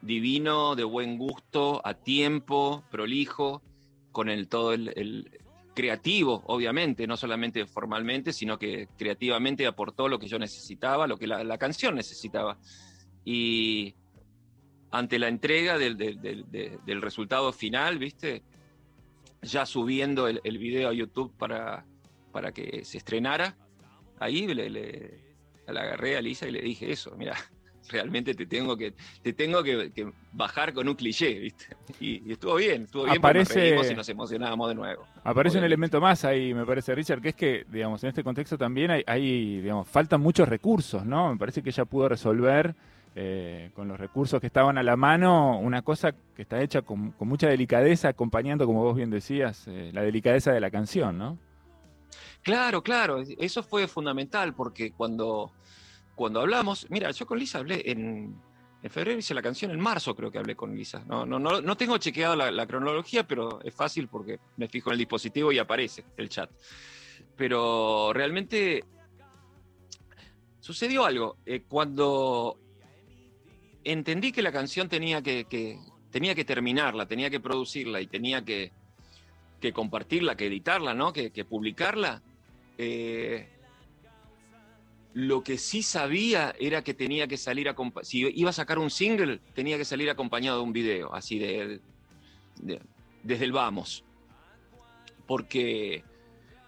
divino, 0.00 0.74
de 0.74 0.84
buen 0.84 1.18
gusto, 1.18 1.80
a 1.84 1.94
tiempo, 1.94 2.84
prolijo, 2.90 3.62
con 4.10 4.28
el 4.28 4.48
todo 4.48 4.72
el 4.72 5.30
creativo, 5.78 6.42
obviamente, 6.46 7.06
no 7.06 7.16
solamente 7.16 7.64
formalmente, 7.64 8.32
sino 8.32 8.58
que 8.58 8.88
creativamente 8.98 9.64
aportó 9.64 10.08
lo 10.08 10.18
que 10.18 10.26
yo 10.26 10.36
necesitaba, 10.36 11.06
lo 11.06 11.16
que 11.16 11.28
la, 11.28 11.44
la 11.44 11.56
canción 11.56 11.94
necesitaba. 11.94 12.58
Y 13.24 13.94
ante 14.90 15.20
la 15.20 15.28
entrega 15.28 15.78
del, 15.78 15.96
del- 15.96 16.20
del- 16.20 16.50
de- 16.50 16.80
del 16.84 17.00
resultado 17.00 17.52
final, 17.52 17.96
¿viste? 17.98 18.42
Ya 19.42 19.66
subiendo 19.66 20.26
el, 20.26 20.40
el 20.42 20.58
video 20.58 20.88
a 20.88 20.92
YouTube 20.92 21.32
para, 21.38 21.84
para 22.32 22.50
que 22.50 22.84
se 22.84 22.98
estrenara, 22.98 23.56
ahí 24.18 24.48
le, 24.48 24.68
le- 24.70 25.20
la 25.68 25.82
agarré 25.82 26.16
a 26.16 26.20
Lisa 26.20 26.48
y 26.48 26.50
le 26.50 26.60
dije 26.60 26.90
eso, 26.90 27.14
mira, 27.16 27.36
realmente 27.88 28.34
te 28.34 28.46
tengo 28.46 28.76
que, 28.76 28.94
te 29.22 29.32
tengo 29.32 29.62
que, 29.62 29.90
que 29.92 30.10
bajar 30.32 30.72
con 30.72 30.88
un 30.88 30.94
cliché, 30.94 31.38
¿viste? 31.38 31.66
Y, 32.00 32.28
y 32.28 32.32
estuvo 32.32 32.54
bien, 32.56 32.82
estuvo 32.82 33.04
bien 33.04 33.20
porque 33.20 33.38
nos 33.40 33.48
Aparece- 33.50 33.60
reímos 33.60 33.90
y 33.90 33.94
nos 33.94 34.08
emocionábamos 34.08 34.68
de 34.68 34.74
nuevo. 34.74 35.06
Aparece 35.24 35.58
un 35.58 35.64
elemento 35.64 36.00
más 36.00 36.24
ahí, 36.24 36.54
me 36.54 36.64
parece, 36.66 36.94
Richard, 36.94 37.20
que 37.20 37.28
es 37.30 37.34
que, 37.34 37.64
digamos, 37.70 38.02
en 38.04 38.10
este 38.10 38.22
contexto 38.22 38.56
también 38.58 38.90
hay, 38.90 39.02
hay, 39.06 39.60
digamos, 39.60 39.88
faltan 39.88 40.20
muchos 40.20 40.48
recursos, 40.48 41.04
¿no? 41.04 41.32
Me 41.32 41.38
parece 41.38 41.62
que 41.62 41.70
ella 41.70 41.84
pudo 41.84 42.08
resolver 42.08 42.74
eh, 43.16 43.70
con 43.74 43.88
los 43.88 43.98
recursos 43.98 44.40
que 44.40 44.46
estaban 44.46 44.78
a 44.78 44.82
la 44.82 44.94
mano 44.96 45.58
una 45.58 45.82
cosa 45.82 46.12
que 46.36 46.42
está 46.42 46.60
hecha 46.62 46.82
con, 46.82 47.10
con 47.12 47.26
mucha 47.26 47.48
delicadeza, 47.48 48.08
acompañando, 48.10 48.64
como 48.66 48.82
vos 48.84 48.94
bien 48.94 49.10
decías, 49.10 49.66
eh, 49.66 49.90
la 49.92 50.02
delicadeza 50.02 50.52
de 50.52 50.60
la 50.60 50.70
canción, 50.70 51.18
¿no? 51.18 51.38
Claro, 52.42 52.82
claro, 52.82 53.22
eso 53.38 53.62
fue 53.62 53.88
fundamental 53.88 54.54
porque 54.54 54.92
cuando, 54.92 55.50
cuando 56.18 56.40
hablamos, 56.40 56.84
mira, 56.90 57.12
yo 57.12 57.24
con 57.26 57.38
Lisa 57.38 57.58
hablé 57.58 57.80
en, 57.92 58.34
en 58.82 58.90
febrero, 58.90 59.16
hice 59.20 59.34
la 59.34 59.40
canción, 59.42 59.70
en 59.70 59.78
marzo 59.78 60.16
creo 60.16 60.32
que 60.32 60.38
hablé 60.38 60.56
con 60.56 60.74
Lisa. 60.74 61.04
No, 61.06 61.24
no, 61.24 61.38
no, 61.38 61.60
no 61.60 61.76
tengo 61.76 61.96
chequeado 61.98 62.34
la, 62.34 62.50
la 62.50 62.66
cronología, 62.66 63.22
pero 63.24 63.60
es 63.62 63.72
fácil 63.72 64.08
porque 64.08 64.40
me 64.56 64.66
fijo 64.68 64.90
en 64.90 64.94
el 64.94 64.98
dispositivo 64.98 65.52
y 65.52 65.58
aparece 65.60 66.04
el 66.16 66.28
chat. 66.28 66.50
Pero 67.36 68.12
realmente 68.12 68.82
sucedió 70.58 71.04
algo. 71.04 71.36
eh, 71.46 71.62
cuando 71.68 72.56
entendí 73.84 74.32
que 74.32 74.42
la 74.42 74.50
canción 74.50 74.88
tenía 74.88 75.22
que, 75.22 75.44
que- 75.44 75.78
tenía 76.10 76.34
que 76.34 76.44
terminarla, 76.44 77.06
tenía 77.06 77.30
que 77.30 77.38
producirla 77.38 78.00
y 78.00 78.08
tenía 78.08 78.44
que, 78.44 78.72
que 79.60 79.72
compartirla, 79.72 80.36
que 80.36 80.46
editarla, 80.46 80.94
¿no? 80.94 81.12
que, 81.12 81.30
que 81.30 81.44
publicarla, 81.44 82.20
eh, 82.76 83.48
lo 85.18 85.42
que 85.42 85.58
sí 85.58 85.82
sabía 85.82 86.54
era 86.60 86.84
que 86.84 86.94
tenía 86.94 87.26
que 87.26 87.36
salir 87.36 87.68
acompa- 87.68 88.04
si 88.04 88.20
iba 88.36 88.50
a 88.50 88.52
sacar 88.52 88.78
un 88.78 88.88
single, 88.88 89.40
tenía 89.52 89.76
que 89.76 89.84
salir 89.84 90.08
acompañado 90.08 90.58
de 90.58 90.62
un 90.62 90.72
video, 90.72 91.12
así 91.12 91.40
de, 91.40 91.80
de- 92.60 92.80
desde 93.24 93.44
el 93.44 93.50
vamos. 93.50 94.04
Porque 95.26 96.04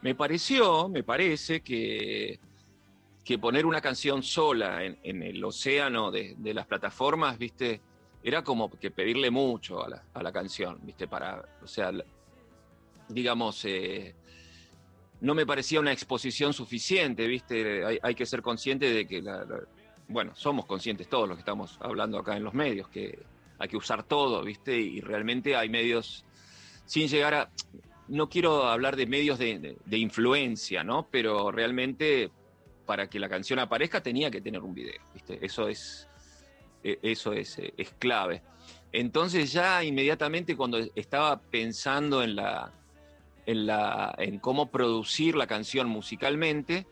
me 0.03 0.17
pareció, 0.17 0.89
me 0.89 1.05
parece 1.05 1.61
que, 1.61 2.41
que 3.25 3.39
poner 3.39 3.67
una 3.67 3.81
canción 3.81 4.21
sola 4.21 4.85
en, 4.85 5.23
el 5.23 5.45
océano 5.45 6.11
de, 6.11 6.35
las 6.53 6.67
plataformas, 6.67 7.39
viste, 7.39 7.81
era 8.25 8.43
como 8.43 8.69
que 8.69 8.91
pedirle 8.91 9.31
mucho 9.31 9.85
a 9.85 9.91
la, 9.91 10.05
a 10.13 10.23
la 10.25 10.33
canción, 10.33 10.77
viste, 10.83 11.07
para, 11.07 11.41
o 11.63 11.69
sea, 11.69 11.93
digamos, 13.11 13.65
eh, 13.65 14.13
no 15.21 15.35
me 15.35 15.45
parecía 15.47 15.81
una 15.81 15.93
exposición 15.93 16.53
suficiente, 16.53 17.27
¿viste? 17.27 17.85
Hay, 18.03 18.15
que 18.15 18.27
ser 18.27 18.43
consciente 18.43 18.93
de 18.93 19.07
que, 19.07 19.23
bueno, 20.09 20.35
somos 20.35 20.67
conscientes 20.67 21.09
todos 21.09 21.29
los 21.29 21.37
que 21.37 21.41
estamos 21.41 21.77
hablando 21.81 22.19
acá 22.19 22.37
en 22.37 22.45
los 22.45 22.55
medios, 22.55 22.89
que 22.89 23.19
hay 23.59 23.69
que 23.69 23.77
usar 23.77 24.03
todo, 24.05 24.43
¿viste? 24.43 24.79
Y 24.79 25.01
realmente 25.01 25.57
hay 25.57 25.69
medios, 25.69 26.25
sin 26.87 27.09
llegar 27.09 27.35
a, 27.35 27.51
no 28.09 28.29
quiero 28.29 28.65
hablar 28.65 28.97
de 28.97 29.07
medios 29.07 29.39
de, 29.39 29.59
de- 29.59 29.77
de 29.85 29.99
influencia, 29.99 30.83
¿no? 30.83 31.09
Pero 31.11 31.53
realmente 31.53 32.31
para 32.87 33.09
que 33.09 33.21
la 33.21 33.29
canción 33.29 33.59
aparezca 33.59 34.03
tenía 34.03 34.31
que 34.31 34.41
tener 34.41 34.63
un 34.63 34.75
video, 34.75 35.01
¿viste? 35.13 35.39
Eso 35.45 35.69
es, 35.69 36.09
e- 36.83 36.99
eso 37.03 37.35
es, 37.35 37.59
es 37.77 37.91
clave. 37.99 38.43
Entonces 38.91 39.53
ya 39.53 39.85
inmediatamente 39.85 40.57
cuando 40.57 40.79
estaba 40.95 41.41
pensando 41.41 42.23
en 42.23 42.35
la, 42.37 42.73
en, 43.51 43.67
la, 43.67 44.15
en 44.19 44.39
cómo 44.39 44.71
producir 44.71 45.35
la 45.35 45.47
canción 45.47 45.89
musicalmente, 45.89 46.87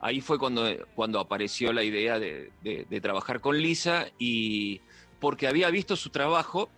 ahí 0.00 0.20
fue 0.20 0.38
cuando, 0.38 0.66
cuando 0.94 1.20
apareció 1.20 1.72
la 1.72 1.84
idea 1.84 2.18
de, 2.18 2.50
de- 2.62 2.86
de 2.88 3.00
trabajar 3.00 3.40
con 3.40 3.58
Lisa 3.60 4.06
y 4.18 4.80
porque 5.20 5.46
había 5.46 5.68
visto 5.70 5.96
su 5.96 6.08
trabajo 6.10 6.70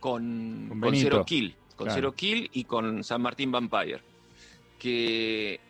con, 0.00 0.66
Con 0.68 0.80
con 0.80 0.96
Zero 0.96 1.24
Kill, 1.24 1.54
con 1.76 1.86
claro. 1.86 1.94
Zero 1.94 2.14
Kill 2.14 2.50
y 2.52 2.64
con 2.64 3.04
San 3.04 3.22
Martín 3.22 3.52
Vampire, 3.52 4.00
que 4.78 5.60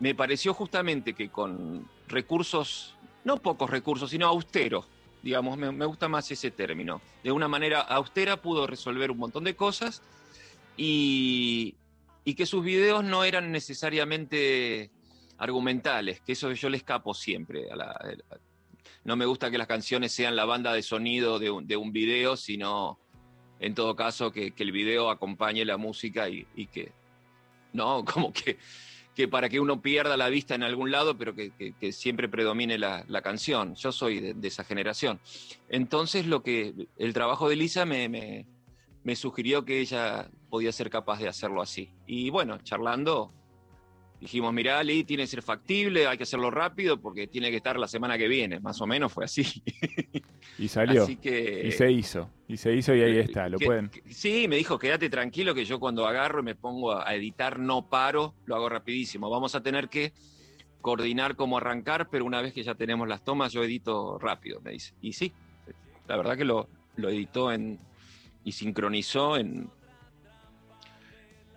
me 0.00 0.14
pareció 0.14 0.54
justamente 0.54 1.12
que 1.14 1.28
con 1.28 1.86
recursos, 2.08 2.94
no 3.24 3.36
pocos 3.36 3.68
recursos, 3.68 4.10
sino 4.10 4.26
austeros, 4.26 4.86
digamos, 5.22 5.56
me, 5.58 5.70
me 5.70 5.84
gusta 5.86 6.08
más 6.08 6.30
ese 6.30 6.50
término, 6.50 7.00
de 7.22 7.30
una 7.30 7.46
manera 7.48 7.80
austera 7.82 8.38
pudo 8.38 8.66
resolver 8.66 9.10
un 9.10 9.18
montón 9.18 9.44
de 9.44 9.54
cosas 9.54 10.02
y, 10.76 11.76
que 12.36 12.46
sus 12.46 12.64
videos 12.64 13.04
no 13.04 13.24
eran 13.24 13.52
necesariamente 13.52 14.90
argumentales, 15.38 16.20
que 16.20 16.32
eso 16.32 16.52
yo 16.52 16.68
le 16.68 16.76
escapo 16.78 17.14
siempre. 17.14 17.70
A 17.70 17.76
la- 17.76 18.16
no 19.04 19.16
me 19.16 19.26
gusta 19.26 19.50
que 19.50 19.58
las 19.58 19.66
canciones 19.66 20.12
sean 20.12 20.36
la 20.36 20.44
banda 20.44 20.72
de 20.72 20.82
sonido 20.82 21.38
de 21.38 21.50
un, 21.50 21.66
de 21.66 21.76
un 21.76 21.92
video, 21.92 22.36
sino 22.36 22.98
en 23.58 23.74
todo 23.74 23.94
caso 23.96 24.32
que, 24.32 24.52
el 24.56 24.72
video 24.72 25.10
acompañe 25.10 25.64
la 25.64 25.76
música 25.76 26.28
y, 26.28 26.46
que, 26.72 26.92
no, 27.72 28.04
como 28.04 28.32
que, 28.32 28.58
que 29.14 29.28
para 29.28 29.48
que 29.48 29.60
uno 29.60 29.80
pierda 29.82 30.16
la 30.16 30.28
vista 30.28 30.54
en 30.54 30.62
algún 30.62 30.90
lado, 30.90 31.18
pero 31.18 31.34
que, 31.34 31.52
siempre 31.92 32.28
predomine 32.28 32.78
la, 32.78 33.04
la 33.08 33.22
canción. 33.22 33.74
Yo 33.74 33.92
soy 33.92 34.20
de, 34.20 34.34
de 34.34 34.48
esa 34.48 34.64
generación. 34.64 35.20
Entonces 35.68 36.26
lo 36.26 36.42
que 36.42 36.74
el 36.96 37.12
trabajo 37.12 37.48
de 37.48 37.56
Lisa 37.56 37.84
me, 37.84 38.08
me- 38.08 38.46
me 39.04 39.16
sugirió 39.16 39.64
que 39.64 39.80
ella 39.80 40.30
podía 40.48 40.72
ser 40.72 40.90
capaz 40.90 41.18
de 41.18 41.28
hacerlo 41.28 41.60
así. 41.62 41.90
Y 42.06 42.30
bueno, 42.30 42.58
charlando, 42.62 43.32
dijimos, 44.20 44.52
mirá, 44.52 44.78
Ali, 44.78 45.02
tiene 45.04 45.24
que 45.24 45.26
ser 45.28 45.42
factible, 45.42 46.06
hay 46.06 46.16
que 46.16 46.22
hacerlo 46.22 46.50
rápido 46.50 47.00
porque 47.00 47.26
tiene 47.26 47.50
que 47.50 47.56
estar 47.56 47.78
la 47.78 47.88
semana 47.88 48.16
que 48.16 48.28
viene. 48.28 48.60
Más 48.60 48.80
o 48.80 48.86
menos 48.86 49.12
fue 49.12 49.24
así. 49.24 49.44
Y 50.58 50.68
salió. 50.68 51.02
Así 51.04 51.16
que, 51.16 51.66
Y 51.66 51.72
se 51.72 51.90
hizo. 51.90 52.30
Y 52.46 52.56
se 52.56 52.74
hizo 52.74 52.94
y 52.94 53.00
ahí 53.02 53.18
está. 53.18 53.48
Lo 53.48 53.58
que- 53.58 53.66
pueden. 53.66 53.88
que- 53.88 54.02
sí, 54.12 54.46
me 54.46 54.56
dijo, 54.56 54.78
quédate 54.78 55.08
tranquilo 55.10 55.54
que 55.54 55.64
yo 55.64 55.80
cuando 55.80 56.06
agarro 56.06 56.40
y 56.40 56.44
me 56.44 56.54
pongo 56.54 56.92
a 56.92 57.08
a 57.08 57.14
editar 57.14 57.58
no 57.58 57.88
paro, 57.88 58.34
lo 58.44 58.54
hago 58.54 58.68
rapidísimo. 58.68 59.28
Vamos 59.30 59.54
a 59.54 59.62
tener 59.62 59.88
que 59.88 60.12
coordinar 60.80 61.34
cómo 61.36 61.56
arrancar, 61.58 62.08
pero 62.10 62.24
una 62.24 62.42
vez 62.42 62.52
que 62.52 62.62
ya 62.62 62.74
tenemos 62.74 63.08
las 63.08 63.24
tomas, 63.24 63.52
yo 63.52 63.62
edito 63.64 64.18
rápido, 64.18 64.60
me 64.60 64.72
dice. 64.72 64.94
Y 65.00 65.12
sí, 65.14 65.32
la 66.06 66.16
verdad 66.16 66.36
que 66.36 66.44
lo, 66.44 66.68
lo 66.96 67.08
editó 67.08 67.52
en, 67.52 67.78
y 68.44 68.52
sincronizó 68.52 69.36
en, 69.36 69.68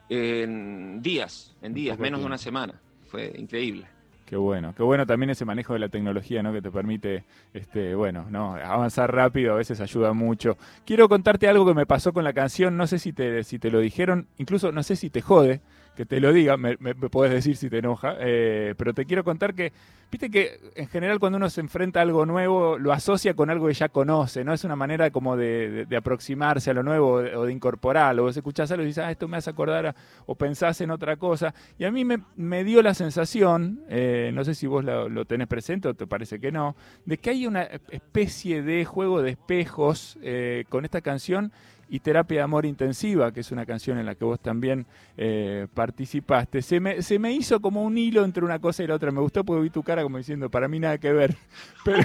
en 0.09 1.01
días, 1.01 1.55
en 1.61 1.73
días, 1.73 1.97
menos 1.99 2.19
de 2.19 2.25
una 2.25 2.37
semana. 2.37 2.79
Fue 3.07 3.33
increíble. 3.37 3.87
Qué 4.25 4.35
bueno, 4.35 4.73
qué 4.75 4.81
bueno 4.81 5.05
también 5.05 5.29
ese 5.29 5.45
manejo 5.45 5.73
de 5.73 5.79
la 5.79 5.89
tecnología, 5.89 6.41
¿no? 6.41 6.51
Que 6.51 6.61
te 6.61 6.71
permite, 6.71 7.25
este, 7.53 7.93
bueno, 7.93 8.25
no, 8.31 8.55
avanzar 8.55 9.13
rápido, 9.13 9.53
a 9.53 9.57
veces 9.57 9.79
ayuda 9.81 10.13
mucho. 10.13 10.57
Quiero 10.83 11.07
contarte 11.07 11.47
algo 11.47 11.63
que 11.63 11.75
me 11.75 11.85
pasó 11.85 12.11
con 12.11 12.23
la 12.23 12.33
canción, 12.33 12.75
no 12.75 12.87
sé 12.87 12.97
si 12.97 13.13
te, 13.13 13.43
si 13.43 13.59
te 13.59 13.69
lo 13.69 13.79
dijeron, 13.79 14.27
incluso 14.37 14.71
no 14.71 14.81
sé 14.81 14.95
si 14.95 15.11
te 15.11 15.21
jode 15.21 15.61
que 15.95 16.05
te 16.05 16.19
lo 16.19 16.31
diga, 16.33 16.57
me, 16.57 16.75
me- 16.79 16.93
me 16.93 17.29
decir 17.29 17.55
si 17.55 17.69
te 17.69 17.79
enoja, 17.79 18.15
eh, 18.19 18.73
pero 18.77 18.93
te 18.93 19.05
quiero 19.05 19.23
contar 19.23 19.53
que, 19.55 19.71
viste 20.11 20.29
que 20.29 20.59
en 20.75 20.87
general 20.87 21.19
cuando 21.19 21.37
uno 21.37 21.49
se 21.49 21.61
enfrenta 21.61 21.99
a 21.99 22.03
algo 22.03 22.25
nuevo, 22.25 22.77
lo 22.77 22.91
asocia 22.93 23.33
con 23.33 23.49
algo 23.49 23.67
que 23.67 23.73
ya 23.73 23.89
conoce, 23.89 24.43
¿no? 24.43 24.53
Es 24.53 24.63
una 24.63 24.75
manera 24.75 25.09
como 25.11 25.37
de, 25.37 25.69
de- 25.71 25.85
de 25.85 25.97
aproximarse 25.97 26.69
a 26.71 26.73
lo 26.73 26.83
nuevo 26.83 27.13
o 27.13 27.45
de, 27.45 27.51
incorporarlo. 27.51 28.23
Vos 28.23 28.35
escuchás 28.37 28.69
algo 28.71 28.83
y 28.83 28.87
dices, 28.87 29.03
ah, 29.03 29.11
esto 29.11 29.27
me 29.27 29.37
hace 29.37 29.49
acordar 29.49 29.87
a- 29.87 29.95
o 30.25 30.35
pensás 30.35 30.79
en 30.81 30.91
otra 30.91 31.15
cosa. 31.17 31.53
Y 31.79 31.85
a 31.85 31.91
mí 31.91 32.03
me, 32.05 32.19
me 32.35 32.63
dio 32.63 32.81
la 32.81 32.93
sensación, 32.93 33.81
eh, 33.89 34.31
no 34.33 34.43
sé 34.43 34.53
si 34.55 34.67
vos 34.67 34.83
lo, 34.83 35.25
tenés 35.25 35.47
presente 35.47 35.87
o 35.87 35.93
te 35.93 36.05
parece 36.07 36.39
que 36.39 36.51
no, 36.51 36.75
de 37.05 37.17
que 37.17 37.29
hay 37.31 37.47
una 37.47 37.63
especie 37.89 38.61
de 38.61 38.85
juego 38.85 39.21
de 39.21 39.31
espejos 39.31 40.17
eh, 40.21 40.65
con 40.69 40.85
esta 40.85 41.01
canción 41.01 41.51
y 41.89 41.99
Terapia 41.99 42.37
de 42.39 42.43
Amor 42.43 42.65
Intensiva, 42.65 43.31
que 43.31 43.41
es 43.41 43.51
una 43.51 43.65
canción 43.65 43.97
en 43.99 44.05
la 44.05 44.15
que 44.15 44.25
vos 44.25 44.39
también 44.39 44.85
eh, 45.17 45.67
participaste. 45.73 46.61
Se 46.61 46.79
me, 46.79 47.01
se 47.01 47.19
me 47.19 47.31
hizo 47.33 47.59
como 47.59 47.83
un 47.83 47.97
hilo 47.97 48.23
entre 48.25 48.43
una 48.43 48.59
cosa 48.59 48.83
y 48.83 48.87
la 48.87 48.95
otra. 48.95 49.11
Me 49.11 49.21
gustó 49.21 49.43
porque 49.43 49.61
vi 49.63 49.69
tu 49.69 49.83
cara 49.83 50.03
como 50.03 50.17
diciendo, 50.17 50.49
para 50.49 50.67
mí 50.67 50.79
nada 50.79 50.97
que 50.97 51.13
ver. 51.13 51.35
Pero, 51.85 51.99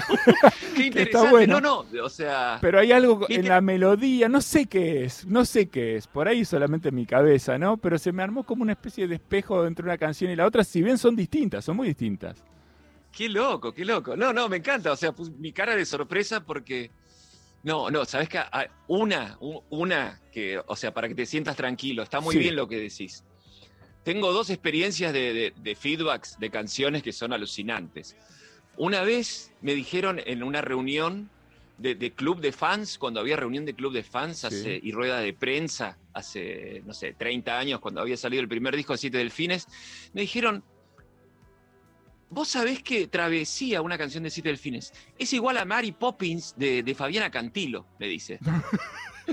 Qué 0.75 0.87
Está 0.87 0.87
interesante. 0.87 1.29
bueno. 1.31 1.59
No, 1.61 1.83
no, 1.91 2.03
o 2.03 2.09
sea, 2.09 2.57
pero 2.61 2.79
hay 2.79 2.91
algo 2.91 3.25
en 3.29 3.47
la 3.47 3.61
melodía, 3.61 4.29
no 4.29 4.41
sé 4.41 4.67
qué 4.67 5.03
es, 5.05 5.25
no 5.25 5.43
sé 5.45 5.67
qué 5.69 5.95
es, 5.95 6.05
por 6.07 6.27
ahí 6.27 6.45
solamente 6.45 6.89
en 6.89 6.95
mi 6.95 7.05
cabeza, 7.05 7.57
¿no? 7.57 7.77
Pero 7.77 7.97
se 7.97 8.11
me 8.11 8.21
armó 8.23 8.43
como 8.43 8.61
una 8.61 8.73
especie 8.73 9.07
de 9.07 9.15
espejo 9.15 9.65
entre 9.65 9.83
una 9.85 9.97
canción 9.97 10.29
y 10.31 10.35
la 10.35 10.45
otra, 10.45 10.63
si 10.63 10.81
bien 10.83 10.97
son 10.99 11.15
distintas, 11.15 11.65
son 11.65 11.77
muy 11.77 11.87
distintas. 11.87 12.43
Qué 13.11 13.27
loco, 13.27 13.73
qué 13.73 13.83
loco. 13.83 14.15
No, 14.15 14.31
no, 14.31 14.47
me 14.47 14.57
encanta. 14.57 14.91
O 14.91 14.95
sea, 14.95 15.11
pus- 15.11 15.31
mi 15.37 15.51
cara 15.51 15.75
de 15.75 15.85
sorpresa 15.85 16.41
porque. 16.45 16.91
No, 17.63 17.91
no, 17.91 18.05
sabes 18.05 18.27
que 18.27 18.39
ah, 18.39 18.67
una, 18.87 19.37
una 19.69 20.19
que, 20.31 20.59
o 20.65 20.75
sea, 20.75 20.93
para 20.93 21.07
que 21.07 21.15
te 21.15 21.25
sientas 21.25 21.55
tranquilo, 21.55 22.01
está 22.03 22.19
muy 22.19 22.33
Sí. 22.35 22.39
bien 22.39 22.55
lo 22.55 22.67
que 22.67 22.77
decís. 22.77 23.23
Tengo 24.03 24.31
dos 24.33 24.49
experiencias 24.49 25.13
de, 25.13 25.33
de- 25.33 25.53
de 25.55 25.75
feedbacks 25.75 26.39
de 26.39 26.49
canciones 26.49 27.03
que 27.03 27.11
son 27.13 27.33
alucinantes. 27.33 28.15
Una 28.77 29.01
vez 29.03 29.51
me 29.61 29.75
dijeron 29.75 30.19
en 30.25 30.41
una 30.41 30.61
reunión 30.61 31.29
de, 31.77 31.93
de 31.95 32.11
club 32.13 32.41
de 32.41 32.51
fans, 32.51 32.97
cuando 32.97 33.19
había 33.19 33.35
reunión 33.35 33.65
de 33.65 33.75
club 33.75 33.93
de 33.93 34.03
fans 34.03 34.43
hace- 34.45 34.79
y 34.81 34.91
rueda 34.91 35.19
de 35.19 35.33
prensa, 35.33 35.97
hace, 36.13 36.81
no 36.85 36.93
sé, 36.93 37.13
30 37.13 37.59
años, 37.59 37.79
cuando 37.79 38.01
había 38.01 38.17
salido 38.17 38.41
el 38.41 38.47
primer 38.49 38.75
disco 38.75 38.93
de 38.93 38.97
Siete 38.97 39.17
Delfines, 39.19 39.67
me 40.13 40.21
dijeron, 40.21 40.63
Vos 42.31 42.47
sabés 42.47 42.81
que 42.81 43.07
Travesía, 43.07 43.81
una 43.81 43.97
canción 43.97 44.23
de 44.23 44.29
Siete 44.29 44.49
Delfines, 44.49 44.93
es 45.19 45.33
igual 45.33 45.57
a 45.57 45.65
Mary 45.65 45.91
Poppins 45.91 46.55
de, 46.57 46.81
de 46.81 46.95
Fabiana 46.95 47.29
Cantilo, 47.29 47.85
me 47.99 48.07
dice. 48.07 48.39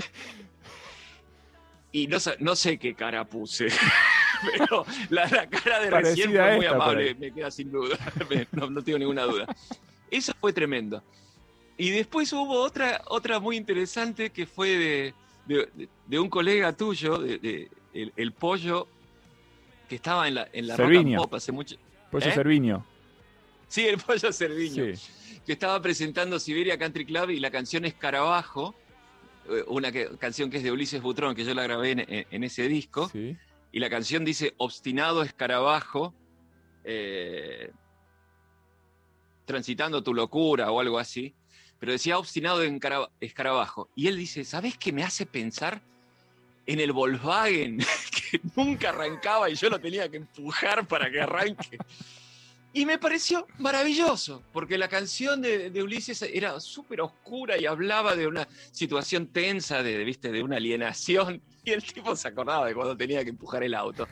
y 1.91 2.07
no, 2.07 2.17
no 2.39 2.55
sé 2.55 2.77
qué 2.77 2.93
cara 2.93 3.25
puse, 3.25 3.67
pero 4.57 4.85
la, 5.09 5.25
la 5.27 5.49
cara 5.49 5.79
de 5.79 5.89
recién 5.89 6.33
Parecida 6.33 6.43
fue 6.43 6.51
a 6.51 6.55
muy 6.57 6.65
esta, 6.65 6.75
amable, 6.75 7.15
me 7.15 7.31
queda 7.31 7.51
sin 7.51 7.71
duda, 7.71 7.97
no, 8.51 8.69
no 8.69 8.81
tengo 8.83 8.99
ninguna 8.99 9.23
duda. 9.23 9.45
Eso 10.11 10.33
fue 10.39 10.53
tremendo. 10.53 11.03
Y 11.77 11.91
después 11.91 12.31
hubo 12.33 12.59
otra, 12.61 13.01
otra 13.07 13.39
muy 13.39 13.55
interesante 13.55 14.31
que 14.31 14.45
fue 14.45 15.13
de, 15.47 15.87
de- 16.07 16.19
un 16.19 16.29
colega 16.29 16.73
tuyo, 16.73 17.17
de, 17.17 17.69
el, 17.93 18.11
el 18.17 18.31
pollo, 18.33 18.87
que 19.87 19.95
estaba 19.95 20.27
en 20.27 20.35
la, 20.35 20.49
en 20.51 20.67
la 20.67 20.75
Rock 20.75 20.85
and 20.87 20.95
Cerviño. 20.97 21.21
Pop 21.21 21.33
hace 21.35 21.51
mucho. 21.53 21.77
Pollo 22.11 22.27
¿Eh? 22.27 22.31
Cerviño. 22.33 22.85
Sí, 23.67 23.85
el 23.87 23.97
pollo 23.99 24.31
Cerviño 24.33 24.95
Sí. 24.95 25.39
que 25.45 25.53
estaba 25.53 25.81
presentando 25.81 26.39
Siberia 26.39 26.77
Country 26.77 27.05
Club 27.05 27.29
y 27.29 27.39
la 27.39 27.51
canción 27.51 27.85
Escarabajo, 27.85 28.73
eh, 29.49 29.63
una 29.67 29.91
que- 29.91 30.09
canción 30.17 30.49
que 30.49 30.57
es 30.57 30.63
de 30.63 30.71
Ulises 30.71 31.01
Butrón, 31.01 31.35
que 31.35 31.45
yo 31.45 31.53
la 31.53 31.63
grabé 31.63 31.91
en, 31.91 31.99
en- 31.99 32.25
en 32.31 32.43
ese 32.43 32.67
disco, 32.67 33.09
sí. 33.09 33.37
y 33.71 33.79
la 33.79 33.89
canción 33.89 34.25
dice 34.25 34.53
Obstinado 34.57 35.21
Escarabajo, 35.23 36.13
eh, 36.83 37.71
transitando 39.45 40.03
tu 40.03 40.13
locura 40.13 40.71
o 40.71 40.79
algo 40.79 40.97
así, 40.99 41.33
pero 41.79 41.91
decía 41.91 42.17
Obstinado 42.17 42.63
Encara- 42.63 43.09
Escarabajo. 43.19 43.89
Y 43.95 44.07
él 44.07 44.17
dice, 44.17 44.43
¿sabes 44.43 44.77
qué 44.77 44.91
me 44.91 45.03
hace 45.03 45.25
pensar? 45.25 45.81
En 46.69 46.79
el 46.79 46.91
Volkswagen, 46.91 47.79
que 48.29 48.39
nunca 48.55 48.89
arrancaba 48.89 49.49
y 49.49 49.55
yo 49.55 49.71
lo 49.71 49.79
tenía 49.79 50.07
que 50.07 50.17
empujar 50.17 50.87
para 50.87 51.09
que 51.09 51.19
arranque. 51.19 51.79
Y 52.71 52.85
me 52.85 52.99
pareció 52.99 53.47
maravilloso, 53.57 54.43
porque 54.53 54.77
la 54.77 54.87
canción 54.87 55.41
de, 55.41 55.81
Ulises 55.81 56.21
era 56.21 56.59
súper 56.59 57.01
oscura 57.01 57.57
y 57.57 57.65
hablaba 57.65 58.15
de 58.15 58.27
una 58.27 58.47
situación 58.71 59.25
tensa, 59.25 59.81
de, 59.81 60.03
¿viste? 60.03 60.31
de 60.31 60.43
una 60.43 60.57
alienación, 60.57 61.41
y 61.65 61.71
el 61.71 61.81
tipo 61.81 62.15
se 62.15 62.27
acordaba 62.27 62.67
de 62.67 62.75
cuando 62.75 62.95
tenía 62.95 63.23
que 63.23 63.31
empujar 63.31 63.63
el 63.63 63.73
auto. 63.73 64.07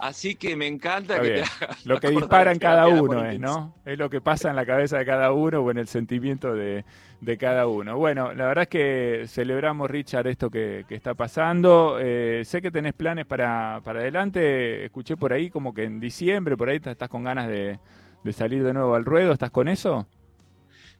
Así 0.00 0.34
que 0.34 0.56
me 0.56 0.66
encanta 0.66 1.14
Está 1.16 1.22
que 1.22 1.32
bien. 1.32 1.44
te 1.58 1.64
haga 1.64 1.76
Lo 1.84 2.00
que 2.00 2.06
acordar 2.08 2.22
dispara 2.22 2.50
en 2.52 2.58
de 2.58 2.62
cada 2.62 2.86
uno 2.88 3.24
es. 3.26 3.38
¿no? 3.38 3.74
Es 3.84 3.98
lo 3.98 4.08
que 4.08 4.20
pasa 4.20 4.50
en 4.50 4.56
la 4.56 4.64
cabeza 4.64 4.98
de 4.98 5.04
cada 5.06 5.32
uno 5.32 5.60
o 5.60 5.70
en 5.70 5.78
el 5.78 5.86
sentimiento 5.88 6.54
de, 6.54 6.84
de 7.20 7.36
cada 7.38 7.66
uno. 7.66 7.96
Bueno, 7.98 8.32
la 8.32 8.46
verdad 8.46 8.62
es 8.62 8.68
que 8.68 9.24
celebramos, 9.28 9.90
Richard, 9.90 10.26
esto 10.26 10.50
que, 10.50 10.84
que 10.88 10.94
está 10.94 11.14
pasando. 11.14 11.98
Eh, 12.00 12.42
sé 12.44 12.62
que 12.62 12.70
tenés 12.70 12.94
planes 12.94 13.26
para, 13.26 13.80
para 13.84 14.00
adelante. 14.00 14.84
Escuché 14.86 15.16
por 15.16 15.32
ahí 15.32 15.50
como 15.50 15.74
que 15.74 15.84
en 15.84 16.00
diciembre, 16.00 16.56
por 16.56 16.68
ahí 16.70 16.80
estás 16.82 17.08
con 17.08 17.24
ganas 17.24 17.48
de, 17.48 17.78
de 18.24 18.32
salir 18.32 18.62
de 18.64 18.72
nuevo 18.72 18.94
al 18.94 19.04
ruedo. 19.04 19.32
¿Estás 19.32 19.50
con 19.50 19.68
eso? 19.68 20.06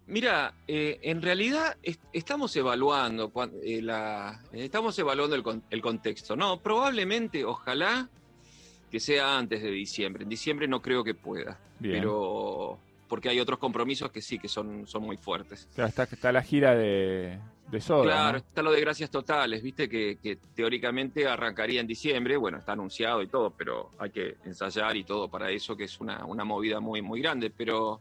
Mira, 0.07 0.55
eh, 0.67 0.99
en 1.03 1.23
realidad 1.23 1.77
est- 1.83 2.03
estamos 2.13 2.55
evaluando, 2.57 3.31
eh, 3.63 3.81
la- 3.81 4.41
estamos 4.53 4.99
evaluando 4.99 5.37
el, 5.37 5.43
con- 5.43 5.63
el 5.71 5.81
contexto. 5.81 6.35
No, 6.37 6.59
probablemente, 6.61 7.45
ojalá 7.45 8.09
que 8.90 9.00
sea 9.00 9.38
antes 9.38 9.62
de 9.62 9.70
diciembre. 9.70 10.24
En 10.24 10.29
diciembre 10.29 10.66
no 10.68 10.83
creo 10.83 11.05
que 11.05 11.14
pueda, 11.14 11.59
Bien. 11.79 11.96
pero 12.00 12.79
porque 13.09 13.29
hay 13.29 13.40
otros 13.40 13.59
compromisos 13.59 14.11
que 14.12 14.22
sí, 14.22 14.38
que 14.38 14.48
son, 14.48 14.87
son 14.87 15.03
muy 15.03 15.16
fuertes. 15.16 15.68
Está, 15.76 16.05
está 16.05 16.31
la 16.31 16.42
gira 16.42 16.76
de, 16.76 17.38
de 17.68 17.81
Soda, 17.81 18.05
Claro, 18.05 18.33
¿no? 18.33 18.38
está 18.38 18.62
lo 18.62 18.70
de 18.70 18.81
Gracias 18.81 19.11
Totales, 19.11 19.62
viste 19.62 19.88
que, 19.88 20.18
que 20.22 20.37
teóricamente 20.55 21.26
arrancaría 21.26 21.81
en 21.81 21.88
diciembre, 21.88 22.37
bueno, 22.37 22.59
está 22.59 22.72
anunciado 22.72 23.20
y 23.22 23.26
todo, 23.26 23.50
pero 23.50 23.90
hay 23.98 24.11
que 24.11 24.37
ensayar 24.44 24.96
y 24.96 25.03
todo 25.03 25.29
para 25.29 25.50
eso, 25.50 25.76
que 25.76 25.85
es 25.85 26.00
una, 26.00 26.24
una 26.24 26.44
movida 26.44 26.79
muy, 26.79 27.03
muy 27.03 27.20
grande, 27.20 27.50
pero 27.50 28.00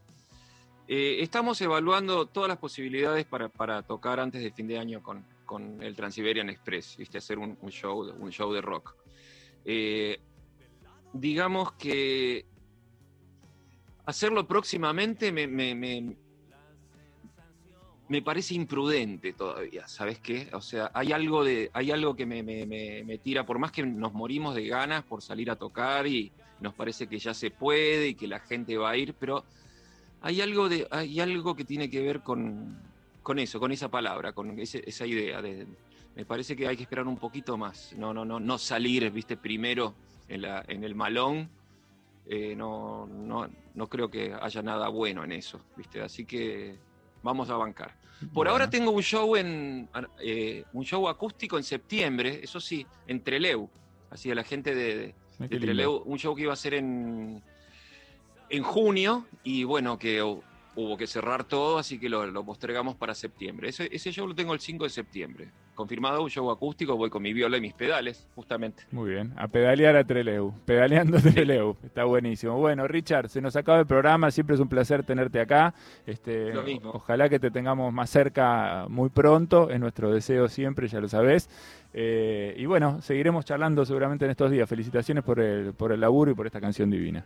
eh, 0.86 1.18
estamos 1.20 1.60
evaluando 1.60 2.26
todas 2.26 2.48
las 2.48 2.58
posibilidades 2.58 3.24
para, 3.26 3.48
para 3.48 3.82
tocar 3.82 4.20
antes 4.20 4.42
de 4.42 4.52
fin 4.52 4.68
de 4.68 4.78
año 4.78 5.02
con, 5.02 5.24
con 5.44 5.82
el 5.82 5.96
Transiberian 5.96 6.50
Express, 6.50 6.96
viste, 6.96 7.18
hacer 7.18 7.38
un, 7.38 7.58
un 7.62 7.70
show, 7.70 8.12
un 8.16 8.30
show 8.30 8.52
de 8.52 8.60
rock. 8.60 8.94
Eh, 9.64 10.20
digamos 11.12 11.72
que 11.72 12.44
hacerlo 14.06 14.46
próximamente 14.46 15.32
me, 15.32 15.46
me- 15.46 15.74
me- 15.74 16.16
me 18.08 18.22
parece 18.22 18.54
imprudente 18.54 19.32
todavía, 19.34 19.86
¿sabes 19.86 20.18
qué? 20.18 20.48
O 20.52 20.60
sea, 20.60 20.90
hay 20.94 21.12
algo, 21.12 21.44
de, 21.44 21.70
hay 21.72 21.92
algo 21.92 22.16
que 22.16 22.26
me, 22.26 22.42
tira, 23.22 23.46
por 23.46 23.60
más 23.60 23.70
que 23.70 23.86
nos 23.86 24.12
morimos 24.12 24.56
de 24.56 24.66
ganas 24.66 25.04
por 25.04 25.22
salir 25.22 25.48
a 25.48 25.54
tocar 25.54 26.08
y 26.08 26.32
nos 26.60 26.74
parece 26.74 27.06
que 27.06 27.20
ya 27.20 27.32
se 27.34 27.52
puede 27.52 28.08
y 28.08 28.14
que 28.16 28.26
la 28.26 28.40
gente 28.40 28.76
va 28.76 28.90
a 28.90 28.96
ir, 28.96 29.14
pero 29.14 29.44
hay 30.22 30.40
algo, 30.40 30.68
de, 30.68 30.88
hay 30.90 31.20
algo 31.20 31.54
que 31.54 31.64
tiene 31.64 31.88
que 31.88 32.00
ver 32.00 32.20
con, 32.20 32.76
con 33.22 33.38
eso, 33.38 33.60
con 33.60 33.70
esa 33.70 33.88
palabra, 33.88 34.32
con 34.32 34.58
esa 34.58 35.06
idea. 35.06 35.40
De, 35.40 35.68
me 36.16 36.24
parece 36.24 36.56
que 36.56 36.66
hay 36.66 36.76
que 36.76 36.82
esperar 36.82 37.06
un 37.06 37.16
poquito 37.16 37.56
más, 37.56 37.92
no, 37.96 38.12
no, 38.12 38.24
no, 38.24 38.40
no 38.40 38.58
salir, 38.58 39.08
viste, 39.12 39.36
primero 39.36 39.94
en, 40.30 40.42
la, 40.42 40.64
en 40.68 40.84
el 40.84 40.94
malón. 40.94 41.50
eh, 42.26 42.54
no, 42.54 43.06
no, 43.06 43.48
no 43.74 43.86
creo 43.88 44.08
que 44.10 44.32
haya 44.40 44.62
nada 44.62 44.88
bueno 44.88 45.24
en 45.24 45.32
eso, 45.32 45.60
¿viste? 45.76 46.00
Así 46.00 46.24
que 46.24 46.76
vamos 47.22 47.50
a 47.50 47.56
bancar. 47.56 47.94
Por 48.20 48.32
Bueno. 48.34 48.50
ahora 48.52 48.70
tengo 48.70 48.90
un 48.92 49.02
show 49.02 49.34
en 49.36 49.88
eh, 50.22 50.64
un 50.72 50.84
show 50.84 51.08
acústico 51.08 51.56
en 51.56 51.64
septiembre, 51.64 52.40
eso 52.42 52.60
sí, 52.60 52.86
en 53.06 53.22
Treleu. 53.22 53.68
Así 54.10 54.30
a 54.30 54.34
la 54.34 54.44
gente 54.44 54.74
de, 54.74 55.14
de-. 55.38 55.58
Trelew, 55.58 56.02
un 56.04 56.18
show 56.18 56.34
que 56.36 56.42
iba 56.42 56.52
a 56.52 56.56
ser 56.56 56.74
en, 56.74 57.42
en 58.48 58.62
junio 58.62 59.26
y 59.42 59.64
bueno, 59.64 59.98
que 59.98 60.22
hu- 60.22 60.42
hubo 60.76 60.96
que 60.96 61.06
cerrar 61.06 61.44
todo, 61.44 61.78
así 61.78 61.98
que 61.98 62.08
lo, 62.08 62.26
lo 62.26 62.44
postergamos 62.44 62.94
para 62.96 63.14
septiembre. 63.14 63.70
Ese, 63.70 63.88
ese 63.90 64.12
show 64.12 64.26
lo 64.26 64.34
tengo 64.34 64.52
el 64.54 64.60
5 64.60 64.84
de 64.84 64.90
septiembre. 64.90 65.50
Confirmado, 65.80 66.22
un 66.22 66.28
show 66.28 66.50
acústico, 66.50 66.94
voy 66.94 67.08
con 67.08 67.22
mi 67.22 67.32
viola 67.32 67.56
y 67.56 67.62
mis 67.62 67.72
pedales, 67.72 68.28
justamente. 68.34 68.82
Muy 68.92 69.12
bien, 69.12 69.32
a 69.38 69.48
pedalear 69.48 69.96
a 69.96 70.04
Treleu, 70.04 70.52
pedaleando 70.66 71.18
Treleu, 71.18 71.74
está 71.82 72.04
buenísimo. 72.04 72.58
Bueno, 72.58 72.86
Richard, 72.86 73.30
se 73.30 73.40
nos 73.40 73.56
acaba 73.56 73.80
el 73.80 73.86
programa, 73.86 74.30
siempre 74.30 74.56
es 74.56 74.60
un 74.60 74.68
placer 74.68 75.04
tenerte 75.04 75.40
acá. 75.40 75.72
Este, 76.04 76.52
Lo 76.52 76.62
mismo. 76.64 76.90
Ojalá 76.90 77.30
que 77.30 77.38
te 77.38 77.50
tengamos 77.50 77.94
más 77.94 78.10
cerca 78.10 78.88
muy 78.90 79.08
pronto, 79.08 79.70
es 79.70 79.80
nuestro 79.80 80.12
deseo 80.12 80.48
siempre, 80.48 80.86
ya 80.86 81.00
lo 81.00 81.08
sabés. 81.08 81.48
Eh, 81.94 82.54
y 82.58 82.66
bueno, 82.66 83.00
seguiremos 83.00 83.46
charlando 83.46 83.86
seguramente 83.86 84.26
en 84.26 84.32
estos 84.32 84.50
días. 84.50 84.68
Felicitaciones 84.68 85.24
por 85.24 85.40
el, 85.40 85.72
por 85.72 85.92
el 85.92 86.00
laburo 86.00 86.30
y 86.30 86.34
por 86.34 86.44
esta 86.44 86.60
canción 86.60 86.90
divina. 86.90 87.24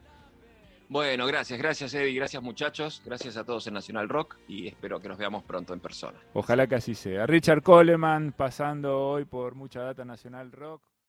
Bueno, 0.88 1.26
gracias, 1.26 1.58
gracias 1.58 1.94
Eddie, 1.94 2.14
gracias 2.14 2.42
muchachos, 2.42 3.02
gracias 3.04 3.36
a 3.36 3.44
todos 3.44 3.66
en 3.66 3.74
Nacional 3.74 4.08
Rock 4.08 4.36
y 4.46 4.68
espero 4.68 5.00
que 5.00 5.08
nos 5.08 5.18
veamos 5.18 5.42
pronto 5.42 5.72
en 5.72 5.80
persona. 5.80 6.18
Ojalá 6.34 6.66
que 6.66 6.76
así 6.76 6.94
sea. 6.94 7.26
Richard 7.26 7.62
Coleman 7.62 8.32
pasando 8.32 8.98
hoy 9.00 9.24
por 9.24 9.54
Mucha 9.54 9.80
Data 9.80 10.04
Nacional 10.04 10.52
Rock. 10.52 10.82